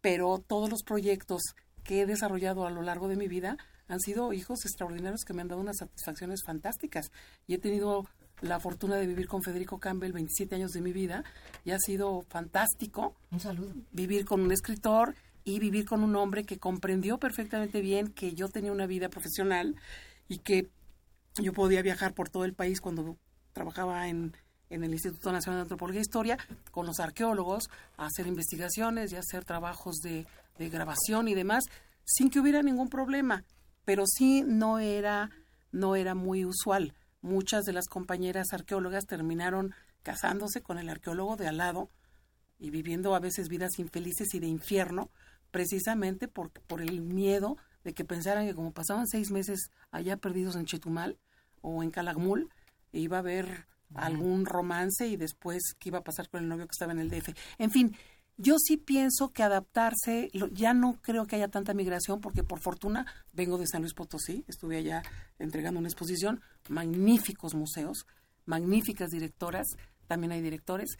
[0.00, 1.42] pero todos los proyectos
[1.82, 3.56] que he desarrollado a lo largo de mi vida
[3.88, 7.10] han sido hijos extraordinarios que me han dado unas satisfacciones fantásticas.
[7.46, 8.06] Y he tenido
[8.40, 11.24] la fortuna de vivir con Federico Campbell 27 años de mi vida
[11.64, 13.14] y ha sido fantástico.
[13.30, 13.72] Un saludo.
[13.92, 15.14] Vivir con un escritor
[15.44, 19.76] y vivir con un hombre que comprendió perfectamente bien que yo tenía una vida profesional
[20.28, 20.68] y que
[21.36, 23.16] yo podía viajar por todo el país cuando
[23.54, 24.34] trabajaba en
[24.70, 26.38] en el Instituto Nacional de Antropología e Historia
[26.70, 30.26] con los arqueólogos a hacer investigaciones y hacer trabajos de,
[30.58, 31.64] de grabación y demás
[32.04, 33.44] sin que hubiera ningún problema,
[33.84, 35.30] pero sí no era
[35.72, 36.94] no era muy usual.
[37.20, 41.90] Muchas de las compañeras arqueólogas terminaron casándose con el arqueólogo de al lado
[42.58, 45.10] y viviendo a veces vidas infelices y de infierno,
[45.50, 50.54] precisamente por, por el miedo de que pensaran que como pasaban seis meses allá perdidos
[50.54, 51.18] en Chetumal
[51.60, 52.50] o en Calakmul,
[52.98, 56.72] iba a haber algún romance y después qué iba a pasar con el novio que
[56.72, 57.30] estaba en el DF.
[57.58, 57.96] En fin,
[58.36, 63.06] yo sí pienso que adaptarse, ya no creo que haya tanta migración porque por fortuna
[63.32, 65.02] vengo de San Luis Potosí, estuve allá
[65.38, 68.06] entregando una exposición, magníficos museos,
[68.44, 69.68] magníficas directoras,
[70.08, 70.98] también hay directores,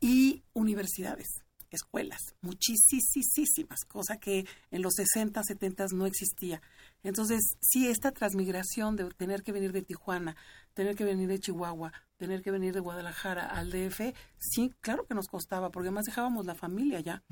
[0.00, 1.28] y universidades
[1.70, 6.60] escuelas, muchísimas, cosa que en los 60, 70 no existía.
[7.02, 10.36] Entonces, sí, esta transmigración de tener que venir de Tijuana,
[10.74, 15.14] tener que venir de Chihuahua, tener que venir de Guadalajara al DF, sí, claro que
[15.14, 17.22] nos costaba, porque además dejábamos la familia ya.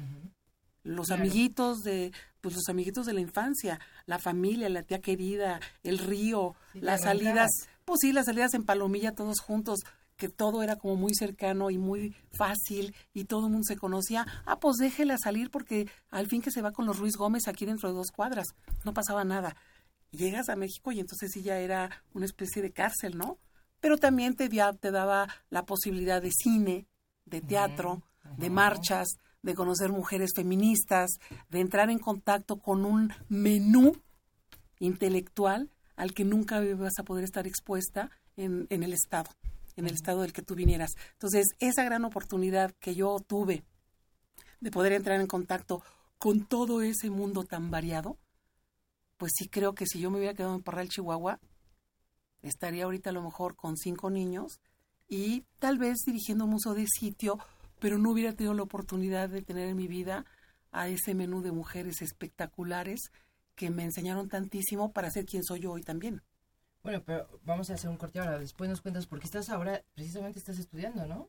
[0.82, 2.10] Los amiguitos de,
[2.40, 7.50] pues los amiguitos de la infancia, la familia, la tía querida, el río, las salidas,
[7.84, 9.80] pues sí, las salidas en palomilla todos juntos,
[10.20, 14.26] que todo era como muy cercano y muy fácil y todo el mundo se conocía,
[14.44, 17.64] ah, pues déjela salir porque al fin que se va con los Ruiz Gómez aquí
[17.64, 18.48] dentro de dos cuadras,
[18.84, 19.56] no pasaba nada.
[20.10, 23.38] Llegas a México y entonces sí ya era una especie de cárcel, ¿no?
[23.80, 26.86] Pero también te, te daba la posibilidad de cine,
[27.24, 28.02] de teatro,
[28.36, 29.08] de marchas,
[29.40, 31.12] de conocer mujeres feministas,
[31.48, 33.96] de entrar en contacto con un menú
[34.80, 39.30] intelectual al que nunca vas a poder estar expuesta en, en el Estado
[39.76, 40.92] en el estado del que tú vinieras.
[41.12, 43.64] Entonces, esa gran oportunidad que yo tuve
[44.60, 45.82] de poder entrar en contacto
[46.18, 48.18] con todo ese mundo tan variado,
[49.16, 51.40] pues sí creo que si yo me hubiera quedado en Parral, Chihuahua,
[52.42, 54.60] estaría ahorita a lo mejor con cinco niños
[55.08, 57.38] y tal vez dirigiendo un museo de sitio,
[57.80, 60.24] pero no hubiera tenido la oportunidad de tener en mi vida
[60.72, 63.00] a ese menú de mujeres espectaculares
[63.54, 66.22] que me enseñaron tantísimo para ser quien soy yo hoy también.
[66.82, 68.38] Bueno, pero vamos a hacer un corte ahora.
[68.38, 71.28] Después nos cuentas porque estás ahora, precisamente estás estudiando, ¿no?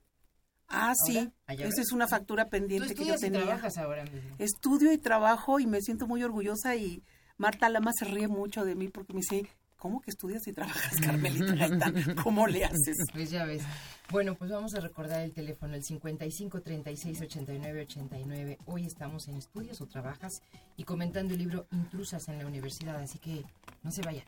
[0.68, 1.32] Ah, sí.
[1.48, 3.42] Esa es una factura pendiente que yo tenía.
[3.42, 4.06] Y trabajas ahora
[4.40, 7.04] Estudio y trabajo y me siento muy orgullosa y
[7.38, 9.50] Marta Lama se ríe mucho de mí porque me dice,
[9.82, 12.16] ¿Cómo que estudias y trabajas, Carmelita Gaitán?
[12.24, 12.98] ¿Cómo le haces?
[13.12, 13.64] Pues ya ves.
[14.12, 18.60] Bueno, pues vamos a recordar el teléfono, el 55 36 89 89.
[18.68, 20.44] Hoy estamos en estudios o trabajas
[20.78, 23.44] y comentando el libro Intrusas en la Universidad, así que
[23.82, 24.26] no se vayan.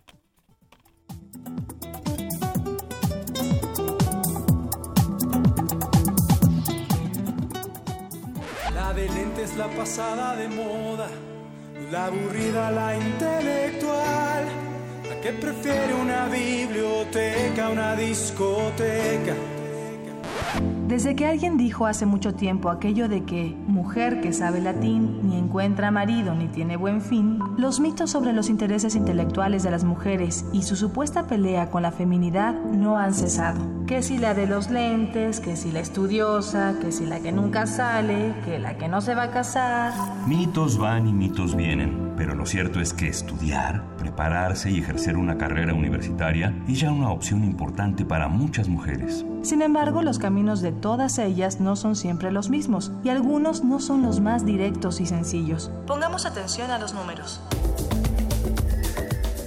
[8.74, 11.10] La de lentes, la pasada de moda,
[11.92, 14.46] la aburrida, la intelectual,
[15.10, 19.53] la que prefiere una biblioteca, una discoteca.
[20.88, 25.38] Desde que alguien dijo hace mucho tiempo aquello de que mujer que sabe latín ni
[25.38, 30.46] encuentra marido ni tiene buen fin, los mitos sobre los intereses intelectuales de las mujeres
[30.52, 33.86] y su supuesta pelea con la feminidad no han cesado.
[33.86, 37.66] Que si la de los lentes, que si la estudiosa, que si la que nunca
[37.66, 39.94] sale, que la que no se va a casar.
[40.28, 45.38] Mitos van y mitos vienen, pero lo cierto es que estudiar, prepararse y ejercer una
[45.38, 49.26] carrera universitaria es ya una opción importante para muchas mujeres.
[49.44, 53.82] Sin embargo, los caminos de todas ellas no son siempre los mismos y algunos no
[53.82, 55.70] son los más directos y sencillos.
[55.86, 57.42] Pongamos atención a los números.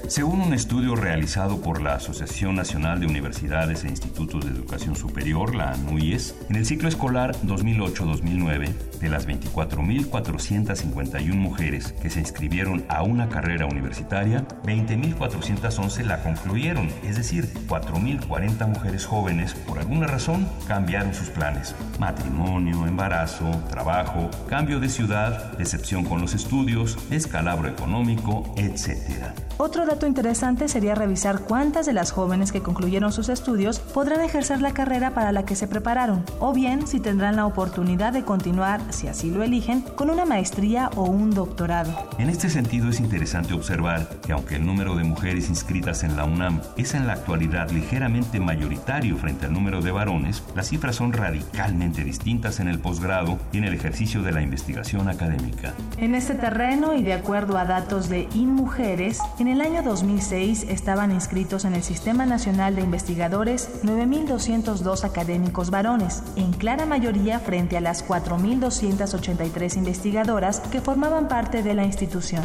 [0.08, 5.56] Según un estudio realizado por la Asociación Nacional de Universidades e Institutos de Educación Superior,
[5.56, 13.02] la ANUIES, en el ciclo escolar 2008-2009, de las 24.451 mujeres que se inscribieron a
[13.02, 21.14] una carrera universitaria, 20.411 la concluyeron, es decir, 4.040 mujeres jóvenes, por alguna razón, cambiaron
[21.14, 21.74] sus planes.
[21.98, 29.32] Matrimonio, embarazo, trabajo, cambio de ciudad, decepción con los estudios, descalabro económico, etc.
[29.58, 34.72] Otro interesante sería revisar cuántas de las jóvenes que concluyeron sus estudios podrán ejercer la
[34.72, 39.08] carrera para la que se prepararon, o bien si tendrán la oportunidad de continuar, si
[39.08, 42.08] así lo eligen, con una maestría o un doctorado.
[42.18, 46.24] En este sentido es interesante observar que aunque el número de mujeres inscritas en la
[46.24, 51.12] UNAM es en la actualidad ligeramente mayoritario frente al número de varones, las cifras son
[51.12, 55.74] radicalmente distintas en el posgrado y en el ejercicio de la investigación académica.
[55.96, 61.12] En este terreno y de acuerdo a datos de InMujeres, en el año 2006 estaban
[61.12, 67.80] inscritos en el Sistema Nacional de Investigadores 9.202 académicos varones, en clara mayoría frente a
[67.80, 72.42] las 4.283 investigadoras que formaban parte de la institución.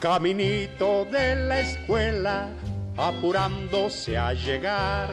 [0.00, 2.50] Caminito de la escuela,
[2.96, 5.10] apurándose a llegar.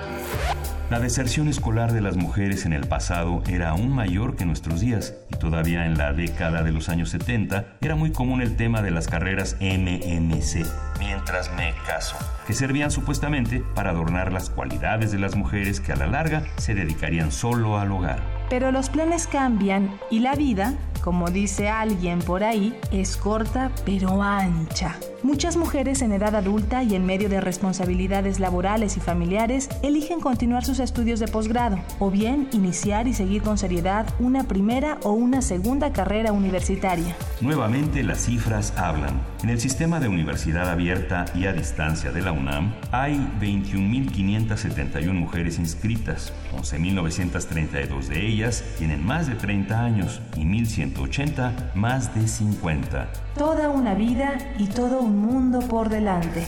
[0.89, 4.79] La deserción escolar de las mujeres en el pasado era aún mayor que en nuestros
[4.81, 8.81] días y todavía en la década de los años 70 era muy común el tema
[8.81, 10.65] de las carreras MMC,
[10.97, 12.15] mientras me caso,
[12.47, 16.73] que servían supuestamente para adornar las cualidades de las mujeres que a la larga se
[16.73, 18.19] dedicarían solo al hogar.
[18.49, 20.73] Pero los planes cambian y la vida,
[21.03, 24.95] como dice alguien por ahí, es corta pero ancha.
[25.21, 30.63] Muchas mujeres en edad adulta y en medio de responsabilidades laborales y familiares eligen continuar
[30.63, 35.41] sus estudios de posgrado o bien iniciar y seguir con seriedad una primera o una
[35.41, 37.17] segunda carrera universitaria.
[37.41, 39.19] Nuevamente las cifras hablan.
[39.43, 45.59] En el sistema de universidad abierta y a distancia de la UNAM hay 21.571 mujeres
[45.59, 46.31] inscritas.
[46.57, 53.11] 11.932 de ellas tienen más de 30 años y 1.180 más de 50.
[53.37, 56.45] Toda una vida y todo un mundo por delante.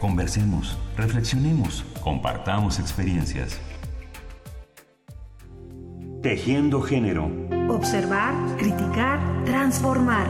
[0.00, 3.58] Conversemos, reflexionemos, compartamos experiencias.
[6.22, 7.30] Tejiendo género.
[7.68, 10.26] Observar, criticar, transformar.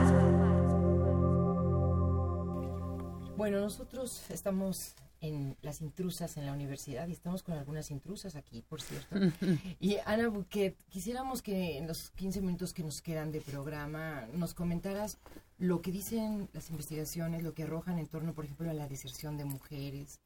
[3.37, 8.62] Bueno, nosotros estamos en las intrusas en la universidad y estamos con algunas intrusas aquí,
[8.62, 9.16] por cierto.
[9.81, 14.55] y Ana Buquet, quisiéramos que en los 15 minutos que nos quedan de programa nos
[14.55, 15.19] comentaras
[15.59, 19.37] lo que dicen las investigaciones, lo que arrojan en torno, por ejemplo, a la deserción
[19.37, 20.21] de mujeres,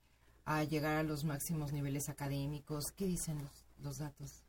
[0.45, 2.93] a llegar a los máximos niveles académicos.
[2.97, 4.43] ¿Qué dicen los, los datos?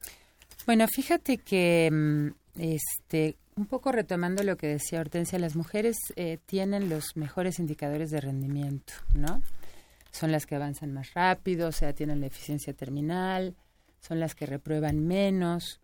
[0.65, 6.39] Bueno, fíjate que mm, este un poco retomando lo que decía Hortensia, las mujeres eh,
[6.45, 9.41] tienen los mejores indicadores de rendimiento, ¿no?
[10.13, 13.55] Son las que avanzan más rápido, o sea, tienen la eficiencia terminal,
[13.99, 15.81] son las que reprueban menos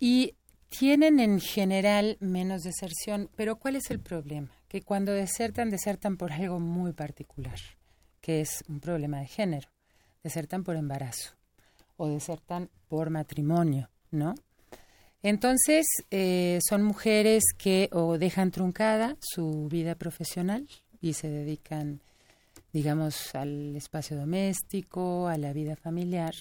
[0.00, 0.34] y
[0.68, 3.28] tienen en general menos deserción.
[3.36, 4.48] Pero ¿cuál es el problema?
[4.68, 7.58] Que cuando desertan, desertan por algo muy particular,
[8.20, 9.68] que es un problema de género.
[10.22, 11.32] Desertan por embarazo
[11.96, 14.34] o desertan por matrimonio, ¿no?
[15.22, 20.68] Entonces, eh, son mujeres que o dejan truncada su vida profesional
[21.00, 22.00] y se dedican,
[22.76, 26.34] digamos, al espacio doméstico, a la vida familiar,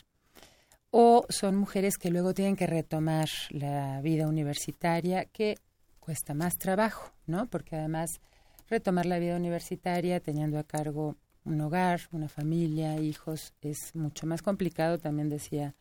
[0.92, 5.56] o son mujeres que luego tienen que retomar la vida universitaria, que
[6.02, 7.46] cuesta más trabajo, ¿no?
[7.46, 8.20] Porque además
[8.68, 11.16] retomar la vida universitaria teniendo a cargo
[11.46, 15.74] un hogar, una familia, hijos, es mucho más complicado, también decía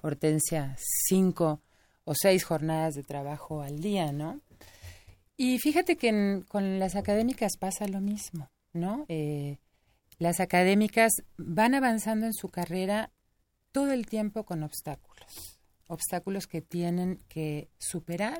[0.00, 0.76] Hortensia,
[1.08, 1.60] cinco
[2.04, 4.40] o seis jornadas de trabajo al día, ¿no?
[5.36, 9.04] Y fíjate que con las académicas pasa lo mismo, ¿no?
[9.08, 9.58] Eh,
[10.20, 13.10] las académicas van avanzando en su carrera
[13.72, 18.38] todo el tiempo con obstáculos, obstáculos que tienen que superar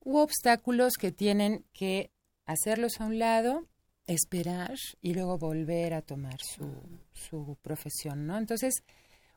[0.00, 2.10] u obstáculos que tienen que
[2.44, 3.68] hacerlos a un lado,
[4.08, 6.68] esperar y luego volver a tomar su,
[7.12, 8.36] su profesión, ¿no?
[8.36, 8.82] Entonces,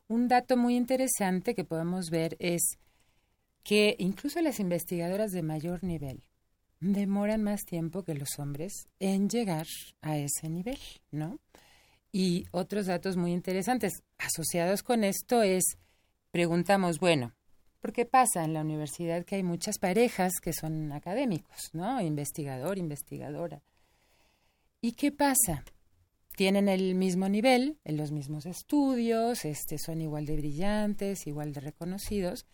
[0.08, 2.80] un dato muy interesante que podemos ver es
[3.64, 6.26] que incluso las investigadoras de mayor nivel
[6.80, 9.68] demoran más tiempo que los hombres en llegar
[10.02, 10.80] a ese nivel,
[11.12, 11.40] ¿no?
[12.12, 15.78] Y otros datos muy interesantes asociados con esto es,
[16.32, 17.34] preguntamos, bueno,
[17.82, 22.02] ¿por qué pasa en la universidad que hay muchas parejas que son académicos, ¿no?
[22.02, 23.62] Investigador, investigadora.
[24.82, 25.64] ¿Y qué pasa?
[26.36, 31.62] Tienen el mismo nivel, en los mismos estudios, este, son igual de brillantes, igual de
[31.62, 32.46] reconocidos,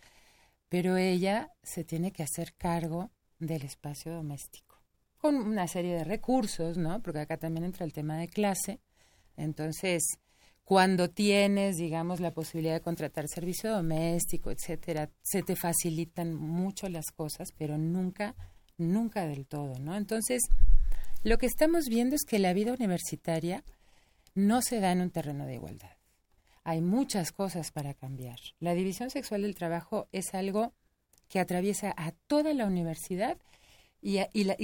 [0.68, 3.10] pero ella se tiene que hacer cargo
[3.46, 4.72] del espacio doméstico
[5.18, 7.00] con una serie de recursos, ¿no?
[7.00, 8.80] Porque acá también entra el tema de clase.
[9.36, 10.02] Entonces,
[10.64, 17.12] cuando tienes, digamos, la posibilidad de contratar servicio doméstico, etcétera, se te facilitan mucho las
[17.12, 18.34] cosas, pero nunca,
[18.78, 19.94] nunca del todo, ¿no?
[19.94, 20.42] Entonces,
[21.22, 23.62] lo que estamos viendo es que la vida universitaria
[24.34, 26.02] no se da en un terreno de igualdad
[26.64, 28.38] hay muchas cosas para cambiar.
[28.60, 30.74] La división sexual del trabajo es algo
[31.32, 33.38] que atraviesa a toda la universidad
[34.02, 34.18] y,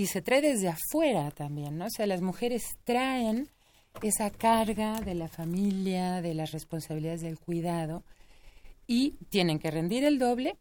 [0.07, 1.87] se trae desde afuera también, ¿no?
[1.87, 3.49] O sea, las mujeres traen
[4.03, 8.05] esa carga de la familia, de las responsabilidades del cuidado
[8.87, 10.59] y tienen que rendir el doble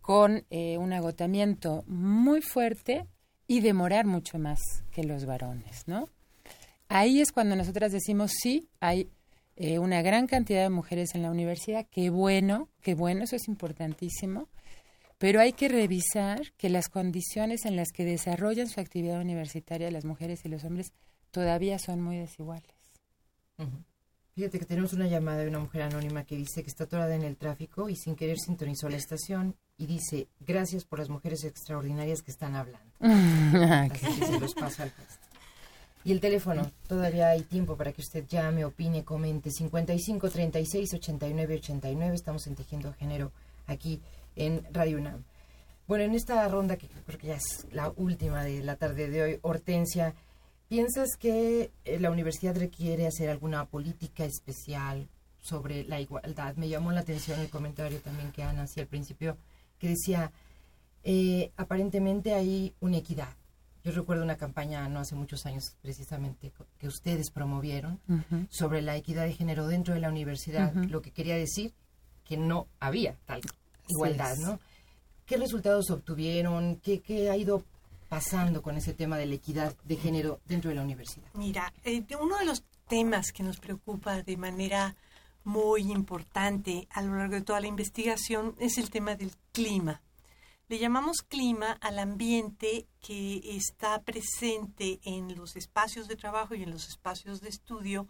[0.00, 3.04] con eh, un agotamiento muy fuerte
[3.48, 4.60] y demorar mucho más
[4.92, 6.08] que los varones, ¿no?
[6.86, 9.10] Ahí es cuando nosotras decimos sí, hay
[9.56, 11.88] eh, una gran cantidad de mujeres en la universidad.
[11.90, 14.46] Qué bueno, qué bueno, eso es importantísimo.
[15.18, 20.04] Pero hay que revisar que las condiciones en las que desarrollan su actividad universitaria las
[20.04, 20.92] mujeres y los hombres
[21.32, 22.70] todavía son muy desiguales.
[24.34, 27.24] Fíjate que tenemos una llamada de una mujer anónima que dice que está atorada en
[27.24, 32.22] el tráfico y sin querer sintonizó la estación y dice, gracias por las mujeres extraordinarias
[32.22, 32.88] que están hablando.
[33.00, 34.92] Así que se los paso al
[36.04, 39.50] y el teléfono, todavía hay tiempo para que usted llame, opine, comente.
[39.50, 42.14] 55 36 89 89.
[42.14, 43.32] Estamos en Tejiendo Género
[43.66, 44.00] aquí
[44.38, 45.24] en Radio UNAM.
[45.86, 49.22] Bueno, en esta ronda, que creo que ya es la última de la tarde de
[49.22, 50.14] hoy, Hortensia,
[50.68, 55.08] ¿piensas que eh, la universidad requiere hacer alguna política especial
[55.38, 56.56] sobre la igualdad?
[56.56, 59.36] Me llamó la atención el comentario también que Ana hacía al principio,
[59.78, 60.32] que decía,
[61.04, 63.34] eh, aparentemente hay una equidad
[63.88, 68.00] yo recuerdo una campaña no hace muchos años precisamente que ustedes promovieron
[68.50, 71.72] sobre la equidad de género dentro de la universidad, lo que quería decir
[72.24, 73.40] que no había tal
[73.88, 74.60] igualdad, ¿no?
[75.26, 76.76] ¿Qué resultados obtuvieron?
[76.76, 77.64] ¿Qué, ¿Qué, ha ido
[78.08, 81.26] pasando con ese tema de la equidad de género dentro de la universidad?
[81.34, 84.96] Mira, eh, uno de los temas que nos preocupa de manera
[85.44, 90.02] muy importante a lo largo de toda la investigación es el tema del clima.
[90.68, 96.70] Le llamamos clima al ambiente que está presente en los espacios de trabajo y en
[96.70, 98.06] los espacios de estudio,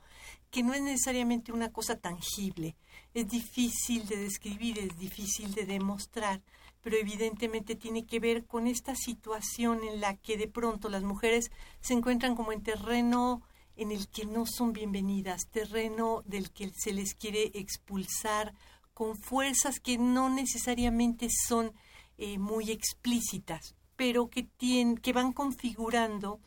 [0.51, 2.77] que no es necesariamente una cosa tangible.
[3.15, 6.43] Es difícil de describir, es difícil de demostrar,
[6.81, 11.51] pero evidentemente tiene que ver con esta situación en la que de pronto las mujeres
[11.81, 13.43] se encuentran como en terreno
[13.77, 18.53] en el que no son bienvenidas, terreno del que se les quiere expulsar
[18.93, 21.73] con fuerzas que no necesariamente son
[22.17, 26.41] eh, muy explícitas, pero que, tienen, que van configurando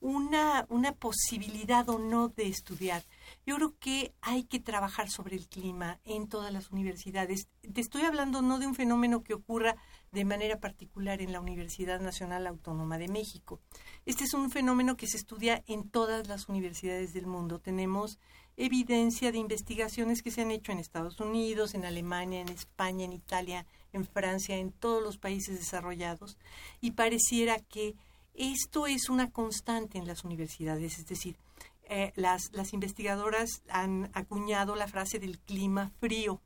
[0.00, 3.02] una, una posibilidad o no de estudiar.
[3.48, 7.46] Yo creo que hay que trabajar sobre el clima en todas las universidades.
[7.72, 9.76] Te estoy hablando no de un fenómeno que ocurra
[10.10, 13.60] de manera particular en la Universidad Nacional Autónoma de México.
[14.04, 17.60] Este es un fenómeno que se estudia en todas las universidades del mundo.
[17.60, 18.18] Tenemos
[18.56, 23.12] evidencia de investigaciones que se han hecho en Estados Unidos, en Alemania, en España, en
[23.12, 26.36] Italia, en Francia, en todos los países desarrollados,
[26.80, 27.94] y pareciera que
[28.34, 31.36] esto es una constante en las universidades, es decir,
[31.88, 36.40] eh, las, las investigadoras han acuñado la frase del clima frío,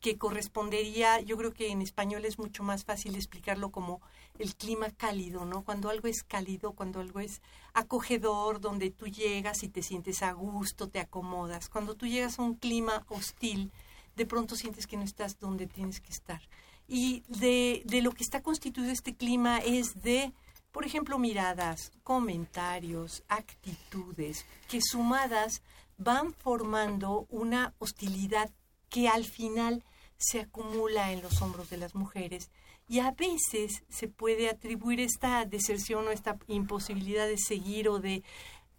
[0.00, 4.02] que correspondería, yo creo que en español es mucho más fácil explicarlo como
[4.38, 5.62] el clima cálido, ¿no?
[5.64, 7.40] Cuando algo es cálido, cuando algo es
[7.72, 11.70] acogedor, donde tú llegas y te sientes a gusto, te acomodas.
[11.70, 13.72] Cuando tú llegas a un clima hostil,
[14.16, 16.42] de pronto sientes que no estás donde tienes que estar.
[16.86, 20.34] Y de, de lo que está constituido este clima es de
[20.74, 25.62] por ejemplo, miradas, comentarios, actitudes, que sumadas
[25.98, 28.50] van formando una hostilidad
[28.88, 29.84] que al final
[30.16, 32.50] se acumula en los hombros de las mujeres
[32.88, 38.24] y a veces se puede atribuir esta deserción o esta imposibilidad de seguir o de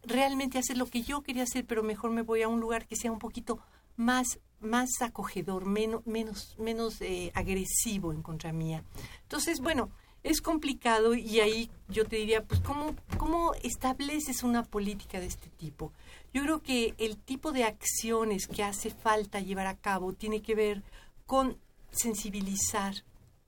[0.03, 2.97] realmente hacer lo que yo quería hacer, pero mejor me voy a un lugar que
[2.97, 3.59] sea un poquito
[3.95, 8.83] más más acogedor, menos menos menos eh, agresivo en contra mía.
[9.21, 9.91] Entonces, bueno,
[10.25, 15.49] es complicado y ahí yo te diría, pues cómo cómo estableces una política de este
[15.49, 15.93] tipo.
[16.33, 20.55] Yo creo que el tipo de acciones que hace falta llevar a cabo tiene que
[20.55, 20.83] ver
[21.27, 21.57] con
[21.91, 22.95] sensibilizar,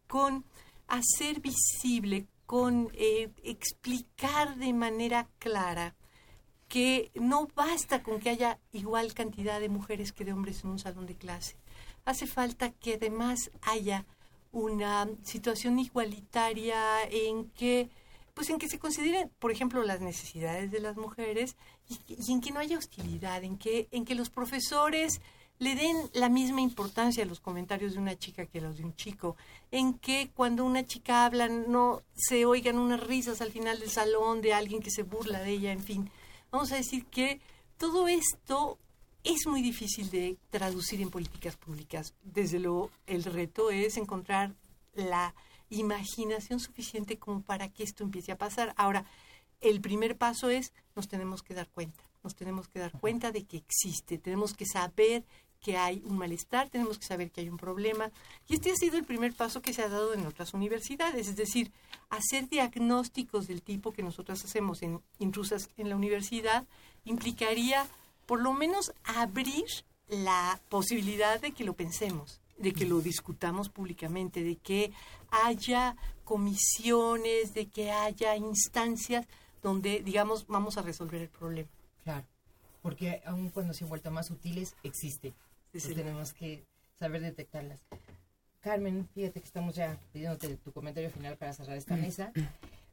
[0.08, 0.46] con
[0.88, 5.96] hacer visible, con eh, explicar de manera clara
[6.68, 10.80] que no basta con que haya igual cantidad de mujeres que de hombres en un
[10.80, 11.56] salón de clase.
[12.06, 14.06] Hace falta que además haya
[14.64, 17.89] una situación igualitaria en que
[18.34, 21.55] pues en que se consideren, por ejemplo, las necesidades de las mujeres
[21.89, 25.22] y, en que no haya hostilidad, en que, en que los profesores
[25.58, 28.84] le den la misma importancia a los comentarios de una chica que a los de
[28.84, 29.36] un chico,
[29.72, 34.41] en que cuando una chica habla no se oigan unas risas al final del salón
[34.41, 36.12] de alguien que se burla de ella, en fin.
[36.51, 37.41] Vamos a decir que
[37.80, 38.78] todo esto
[39.28, 42.14] es muy difícil de traducir en políticas públicas.
[42.24, 44.54] Desde luego, el reto es encontrar
[44.96, 45.36] la
[45.70, 48.74] imaginación suficiente como para que esto empiece a pasar.
[48.78, 49.06] Ahora,
[49.60, 53.44] el primer paso es nos tenemos que dar cuenta, nos tenemos que dar cuenta de
[53.44, 55.26] que existe, tenemos que saber
[55.60, 58.12] que hay un malestar, tenemos que saber que hay un problema.
[58.48, 61.36] Y este ha sido el primer paso que se ha dado en otras universidades, es
[61.36, 61.72] decir,
[62.10, 66.66] hacer diagnósticos del tipo que nosotras hacemos en intrusas en la universidad
[67.04, 67.88] implicaría
[68.28, 69.66] por lo menos abrir
[70.08, 74.92] la posibilidad de que lo pensemos, de que lo discutamos públicamente, de que
[75.32, 79.26] haya comisiones, de que haya instancias
[79.64, 81.70] donde, digamos, vamos a resolver el problema.
[82.04, 82.26] Claro,
[82.82, 85.34] porque aun cuando se han vuelto más útiles, existe.
[85.74, 86.66] Sí, tenemos que
[87.00, 87.80] saber detectarlas.
[88.62, 92.32] Carmen, fíjate que estamos ya pidiéndote tu comentario final para cerrar esta mesa,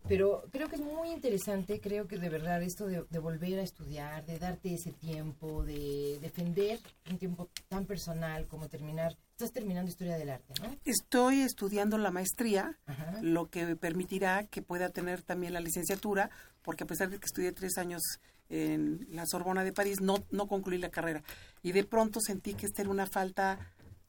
[0.07, 3.63] pero creo que es muy interesante, creo que de verdad esto de, de volver a
[3.63, 6.79] estudiar, de darte ese tiempo, de defender
[7.11, 10.77] un tiempo tan personal como terminar, estás terminando historia del arte, ¿no?
[10.85, 12.79] Estoy estudiando la maestría,
[13.23, 16.31] lo que me permitirá que pueda tener también la licenciatura,
[16.63, 18.03] porque a pesar de que estudié tres años
[18.49, 21.23] en la Sorbona de París, no, no concluí la carrera.
[21.63, 23.59] Y de pronto sentí que esta era una falta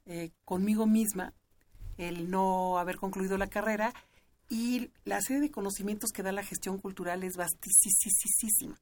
[0.06, 1.34] eh, conmigo misma,
[1.98, 3.94] el no haber concluido la carrera,
[4.50, 8.80] y la serie de conocimientos que da la gestión cultural es vastísima.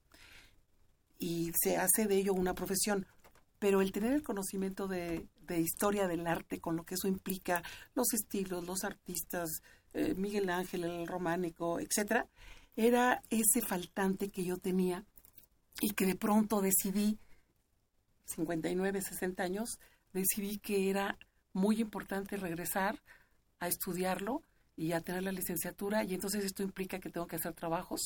[1.18, 3.06] Y se hace de ello una profesión.
[3.60, 7.64] Pero el tener el conocimiento de, de historia del arte, con lo que eso implica,
[7.96, 9.62] los estilos, los artistas,
[9.94, 12.28] eh, Miguel Ángel, el románico, etcétera,
[12.76, 15.06] era ese faltante que yo tenía
[15.80, 17.20] y que de pronto decidí,
[18.26, 19.80] 59, 60 años,
[20.12, 21.18] decidí que era
[21.54, 23.02] muy importante regresar
[23.60, 24.42] a estudiarlo
[24.76, 28.02] y a tener la licenciatura y entonces esto implica que tengo que hacer trabajos,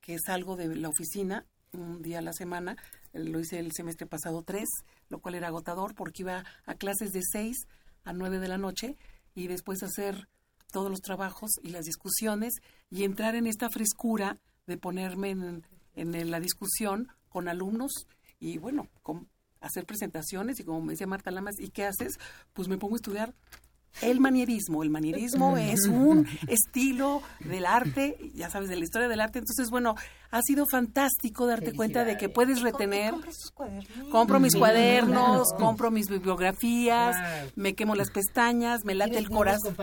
[0.00, 2.76] que salgo de la oficina un día a la semana,
[3.12, 4.68] lo hice el semestre pasado tres,
[5.08, 7.66] lo cual era agotador porque iba a clases de 6
[8.04, 8.96] a 9 de la noche
[9.34, 10.28] y después hacer
[10.72, 12.54] todos los trabajos y las discusiones
[12.90, 17.92] y entrar en esta frescura de ponerme en, en la discusión con alumnos
[18.38, 19.28] y bueno, con
[19.60, 22.14] hacer presentaciones y como me decía Marta Lamas, ¿y qué haces?
[22.52, 23.34] Pues me pongo a estudiar
[24.02, 24.82] el manierismo.
[24.82, 29.38] El manierismo es un estilo del arte, ya sabes, de la historia del arte.
[29.38, 29.94] Entonces, bueno,
[30.36, 33.14] ha sido fantástico darte cuenta de que puedes retener.
[34.10, 37.16] Compro mis cuadernos, compro mis bibliografías,
[37.54, 39.76] me quemo las pestañas, me late el corazón.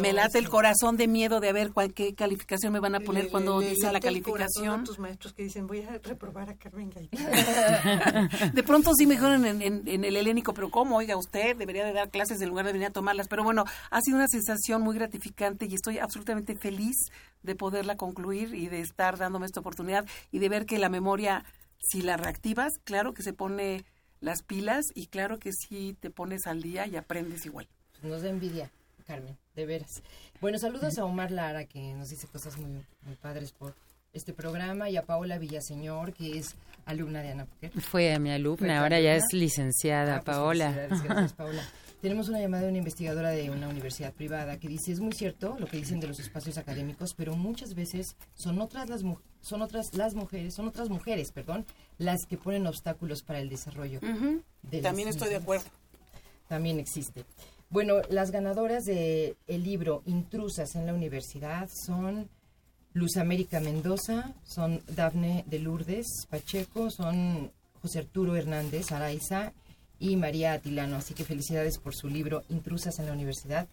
[0.00, 3.30] Me late el corazón de miedo de ver cuál, qué calificación me van a poner
[3.30, 4.84] cuando dicen la calificación.
[4.84, 8.30] tus maestros que dicen, voy a reprobar a Carmen Gaitán.
[8.54, 10.96] de pronto sí me dijeron en, en, en, el helénico, pero ¿cómo?
[10.96, 13.28] Oiga, usted debería de dar clases en lugar de venir a tomarlas.
[13.28, 16.96] Pero bueno, ha sido una sensación muy gratificante y estoy absolutamente feliz
[17.42, 21.44] de poderla concluir y de estar dándome esta oportunidad y de ver que la memoria,
[21.78, 23.84] si la reactivas, claro que se pone
[24.20, 27.68] las pilas y claro que sí te pones al día y aprendes igual.
[28.02, 28.70] Nos da envidia,
[29.06, 30.02] Carmen, de veras.
[30.40, 33.74] Bueno, saludos a Omar Lara, que nos dice cosas muy, muy padres por
[34.12, 37.70] este programa, y a Paola Villaseñor, que es alumna de Ana Puquer.
[37.80, 40.72] Fue mi alumna, ahora ya es licenciada, ah, pues, Paola.
[40.72, 41.62] Gracias, Paola.
[42.00, 45.56] Tenemos una llamada de una investigadora de una universidad privada que dice, es muy cierto
[45.58, 49.02] lo que dicen de los espacios académicos, pero muchas veces son otras las
[49.42, 51.66] son otras las mujeres, son otras mujeres, perdón,
[51.98, 53.98] las que ponen obstáculos para el desarrollo.
[54.02, 54.42] Uh -huh.
[54.62, 55.66] de También estoy de acuerdo.
[56.48, 57.24] También existe.
[57.68, 62.28] Bueno, las ganadoras de el libro Intrusas en la universidad son
[62.94, 69.52] Luz América Mendoza, son Dafne de Lourdes Pacheco, son José Arturo Hernández Araiza
[70.00, 70.96] y María Atilano.
[70.96, 73.68] Así que felicidades por su libro Intrusas en la Universidad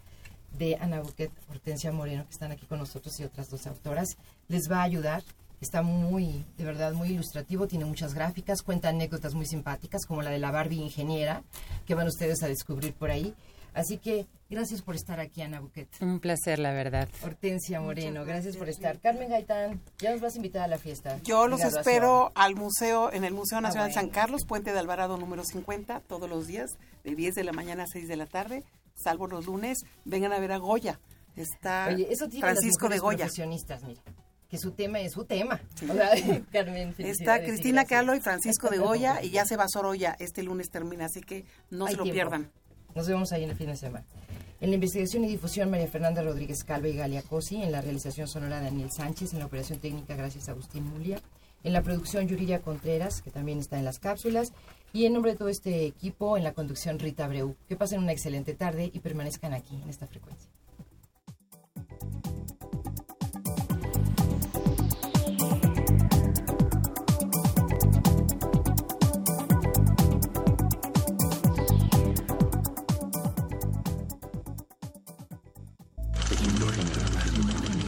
[0.59, 4.17] de Ana Buquet, Hortensia Moreno, que están aquí con nosotros y otras dos autoras.
[4.47, 5.23] Les va a ayudar.
[5.59, 10.30] Está muy, de verdad, muy ilustrativo, tiene muchas gráficas, cuenta anécdotas muy simpáticas, como la
[10.30, 11.41] de la Barbie ingeniera,
[11.88, 13.34] que van ustedes a descubrir por ahí.
[13.78, 15.88] Así que gracias por estar aquí, Ana Buquet.
[16.01, 17.07] Un placer, la verdad.
[17.23, 18.99] Hortensia Moreno, gracias por estar.
[18.99, 21.19] Carmen Gaitán, ya nos vas a invitar a la fiesta.
[21.23, 24.01] Yo los espero al museo, en el Museo Nacional Ah, bueno.
[24.01, 26.71] San Carlos, Puente de Alvarado número 50, todos los días,
[27.03, 28.63] de 10 de la mañana a 6 de la tarde,
[28.95, 29.80] salvo los lunes.
[30.05, 30.99] Vengan a ver a Goya.
[31.36, 33.17] Está Oye, eso tiene Francisco las de Goya.
[33.19, 34.01] profesionistas, mira,
[34.49, 35.61] que su tema es su tema.
[35.88, 36.09] O sea,
[36.51, 37.86] Carmen, Está Cristina.
[37.86, 40.15] Kahlo y Francisco de Goya y ya se va Sorolla.
[40.17, 42.15] Este lunes termina, así que no Hay se lo tiempo.
[42.15, 42.51] pierdan.
[42.97, 44.03] Nos vemos ahí en el fin de semana.
[44.59, 47.61] En la investigación y difusión, María Fernanda Rodríguez Calva y Galia Cosi.
[47.61, 49.33] En la realización sonora, Daniel Sánchez.
[49.33, 51.21] En la operación técnica, gracias a Agustín Mulia.
[51.63, 54.51] En la producción, Yuriria Contreras, que también está en las cápsulas.
[54.93, 57.55] Y en nombre de todo este equipo, en la conducción, Rita Abreu.
[57.69, 60.49] Que pasen una excelente tarde y permanezcan aquí, en esta frecuencia.